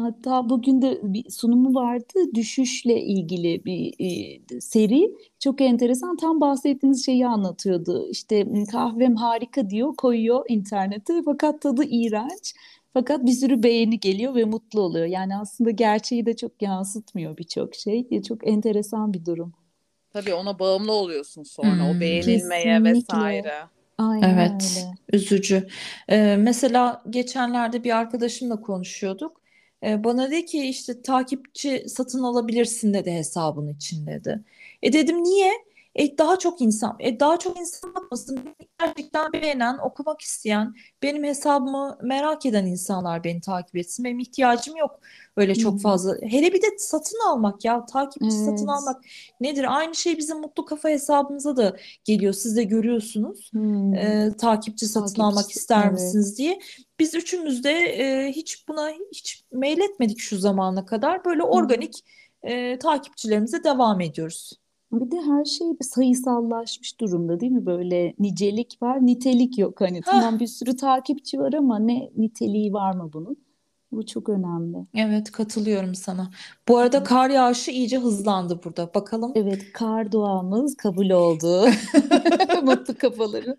Hatta 0.00 0.48
bugün 0.48 0.82
de 0.82 1.00
bir 1.02 1.30
sunumu 1.30 1.74
vardı. 1.74 2.34
Düşüşle 2.34 3.00
ilgili 3.02 3.64
bir 3.64 3.94
e, 3.98 4.60
seri. 4.60 5.14
Çok 5.38 5.60
enteresan. 5.60 6.16
Tam 6.16 6.40
bahsettiğiniz 6.40 7.06
şeyi 7.06 7.26
anlatıyordu. 7.26 8.06
İşte 8.10 8.44
"M, 8.44 8.64
kahvem 8.66 9.16
harika 9.16 9.70
diyor, 9.70 9.96
koyuyor 9.96 10.44
internete. 10.48 11.22
Fakat 11.24 11.62
tadı 11.62 11.84
iğrenç. 11.84 12.54
Fakat 12.92 13.24
bir 13.26 13.32
sürü 13.32 13.62
beğeni 13.62 14.00
geliyor 14.00 14.34
ve 14.34 14.44
mutlu 14.44 14.80
oluyor. 14.80 15.06
Yani 15.06 15.36
aslında 15.36 15.70
gerçeği 15.70 16.26
de 16.26 16.36
çok 16.36 16.62
yansıtmıyor 16.62 17.36
birçok 17.36 17.74
şey. 17.74 18.06
E, 18.10 18.22
Çok 18.22 18.48
enteresan 18.48 19.12
bir 19.12 19.24
durum. 19.24 19.52
Tabii 20.12 20.34
ona 20.34 20.58
bağımlı 20.58 20.92
oluyorsun 20.92 21.42
sonra 21.42 21.74
Hmm. 21.90 21.96
o 21.96 22.00
beğenilmeye 22.00 22.64
Kesinlikle. 22.64 22.92
vesaire. 22.94 23.52
Aynen 23.98 24.34
Evet, 24.38 24.50
öyle. 24.86 24.94
üzücü. 25.12 25.66
Ee, 26.08 26.36
mesela 26.38 27.02
geçenlerde 27.10 27.84
bir 27.84 27.96
arkadaşımla 27.96 28.60
konuşuyorduk. 28.60 29.39
Ee, 29.84 30.04
bana 30.04 30.30
dedi 30.30 30.44
ki 30.46 30.68
işte 30.68 31.02
takipçi 31.02 31.84
satın 31.88 32.22
alabilirsin 32.22 32.94
dedi 32.94 33.10
hesabın 33.12 33.68
için 33.68 34.06
dedi. 34.06 34.44
E 34.82 34.92
dedim 34.92 35.24
niye? 35.24 35.52
E 35.94 36.18
daha 36.18 36.38
çok 36.38 36.60
insan, 36.60 36.96
e 37.00 37.20
daha 37.20 37.38
çok 37.38 37.60
insan 37.60 37.94
bakmasın. 37.94 38.56
Gerçekten 38.80 39.32
beğenen, 39.32 39.78
okumak 39.78 40.20
isteyen, 40.20 40.74
benim 41.02 41.24
hesabımı 41.24 41.98
merak 42.02 42.46
eden 42.46 42.66
insanlar 42.66 43.24
beni 43.24 43.40
takip 43.40 43.76
etsin. 43.76 44.04
Benim 44.04 44.18
ihtiyacım 44.18 44.76
yok 44.76 45.00
öyle 45.36 45.54
çok 45.54 45.74
Hı. 45.74 45.78
fazla. 45.78 46.16
Hele 46.22 46.52
bir 46.52 46.62
de 46.62 46.66
satın 46.78 47.18
almak 47.28 47.64
ya, 47.64 47.86
takipçi 47.86 48.38
satın 48.38 48.68
Evet. 48.68 48.68
almak 48.68 49.04
nedir? 49.40 49.76
Aynı 49.76 49.94
şey 49.94 50.18
bizim 50.18 50.40
Mutlu 50.40 50.64
Kafa 50.64 50.88
hesabımıza 50.88 51.56
da 51.56 51.76
geliyor. 52.04 52.32
Siz 52.32 52.56
de 52.56 52.64
görüyorsunuz 52.64 53.50
Hmm. 53.52 53.94
e, 53.94 54.32
takipçi 54.38 54.86
satın 54.86 55.14
Takipçi, 55.14 55.22
almak 55.22 55.50
ister 55.50 55.82
evet. 55.82 55.92
misiniz 55.92 56.38
diye. 56.38 56.60
Biz 57.00 57.14
üçümüz 57.14 57.64
de 57.64 57.70
e, 57.72 58.32
hiç 58.32 58.68
buna 58.68 58.90
hiç 59.12 59.44
mail 59.52 59.78
etmedik 59.78 60.18
şu 60.20 60.38
zamana 60.38 60.86
kadar. 60.86 61.24
Böyle 61.24 61.42
organik 61.42 62.04
e, 62.42 62.78
takipçilerimize 62.78 63.64
devam 63.64 64.00
ediyoruz. 64.00 64.59
Bir 64.92 65.10
de 65.10 65.20
her 65.20 65.44
şey 65.44 65.66
bir 65.80 65.84
sayısallaşmış 65.84 67.00
durumda 67.00 67.40
değil 67.40 67.52
mi? 67.52 67.66
Böyle 67.66 68.14
nicelik 68.18 68.82
var, 68.82 69.06
nitelik 69.06 69.58
yok. 69.58 69.80
Hani 69.80 70.00
tamam 70.00 70.38
bir 70.38 70.46
sürü 70.46 70.76
takipçi 70.76 71.38
var 71.38 71.52
ama 71.52 71.78
ne 71.78 72.10
niteliği 72.16 72.72
var 72.72 72.94
mı 72.94 73.10
bunun? 73.12 73.36
Bu 73.92 74.06
çok 74.06 74.28
önemli. 74.28 74.76
Evet, 74.94 75.32
katılıyorum 75.32 75.94
sana. 75.94 76.30
Bu 76.68 76.78
arada 76.78 77.02
kar 77.02 77.30
yağışı 77.30 77.70
iyice 77.70 77.98
hızlandı 77.98 78.60
burada. 78.64 78.94
Bakalım. 78.94 79.32
Evet, 79.34 79.72
kar 79.72 80.12
duamız 80.12 80.76
kabul 80.76 81.10
oldu. 81.10 81.64
Mutlu 82.62 82.94
kafaları. 82.98 83.56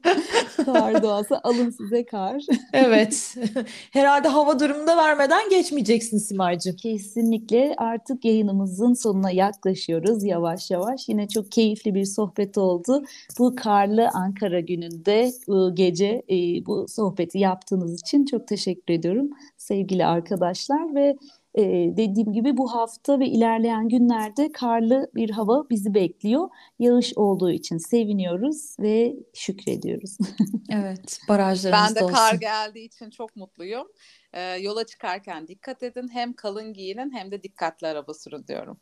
Kar 0.65 1.03
duası 1.03 1.39
alın 1.43 1.69
size 1.69 2.05
kar. 2.05 2.41
Evet. 2.73 3.35
Herhalde 3.91 4.27
hava 4.27 4.59
durumunu 4.59 4.87
da 4.87 4.97
vermeden 4.97 5.49
geçmeyeceksin 5.49 6.17
Simay'cığım. 6.17 6.75
Kesinlikle 6.75 7.73
artık 7.77 8.25
yayınımızın 8.25 8.93
sonuna 8.93 9.31
yaklaşıyoruz 9.31 10.23
yavaş 10.23 10.71
yavaş. 10.71 11.09
Yine 11.09 11.27
çok 11.27 11.51
keyifli 11.51 11.95
bir 11.95 12.05
sohbet 12.05 12.57
oldu. 12.57 13.03
Bu 13.39 13.55
karlı 13.55 14.09
Ankara 14.13 14.59
gününde 14.59 15.31
bu 15.47 15.75
gece 15.75 16.23
e, 16.29 16.65
bu 16.65 16.85
sohbeti 16.87 17.39
yaptığınız 17.39 17.99
için 17.99 18.25
çok 18.25 18.47
teşekkür 18.47 18.93
ediyorum 18.93 19.29
sevgili 19.57 20.05
arkadaşlar 20.21 20.95
ve 20.95 21.15
e, 21.55 21.63
dediğim 21.97 22.33
gibi 22.33 22.57
bu 22.57 22.73
hafta 22.73 23.19
ve 23.19 23.25
ilerleyen 23.27 23.89
günlerde 23.89 24.51
karlı 24.51 25.11
bir 25.15 25.29
hava 25.29 25.69
bizi 25.69 25.93
bekliyor. 25.93 26.49
Yağış 26.79 27.13
olduğu 27.15 27.51
için 27.51 27.77
seviniyoruz 27.77 28.75
ve 28.79 29.15
şükrediyoruz. 29.33 30.17
Evet, 30.73 31.19
Ben 31.29 31.35
barajlarımız 31.37 31.95
de 31.95 31.99
da 31.99 32.07
kar 32.07 32.27
olsun. 32.27 32.39
geldiği 32.39 32.85
için 32.85 33.09
çok 33.09 33.35
mutluyum. 33.35 33.87
Ee, 34.33 34.41
yola 34.41 34.85
çıkarken 34.85 35.47
dikkat 35.47 35.83
edin. 35.83 36.07
Hem 36.13 36.33
kalın 36.33 36.73
giyinin 36.73 37.11
hem 37.13 37.31
de 37.31 37.43
dikkatli 37.43 37.87
araba 37.87 38.13
sürün 38.13 38.47
diyorum. 38.47 38.77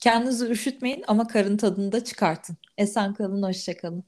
Kendinizi 0.00 0.46
üşütmeyin 0.46 1.04
ama 1.06 1.26
karın 1.26 1.56
tadını 1.56 1.92
da 1.92 2.04
çıkartın. 2.04 2.56
Esen 2.78 3.14
kalın, 3.14 3.42
hoşça 3.42 3.76
kalın. 3.76 4.04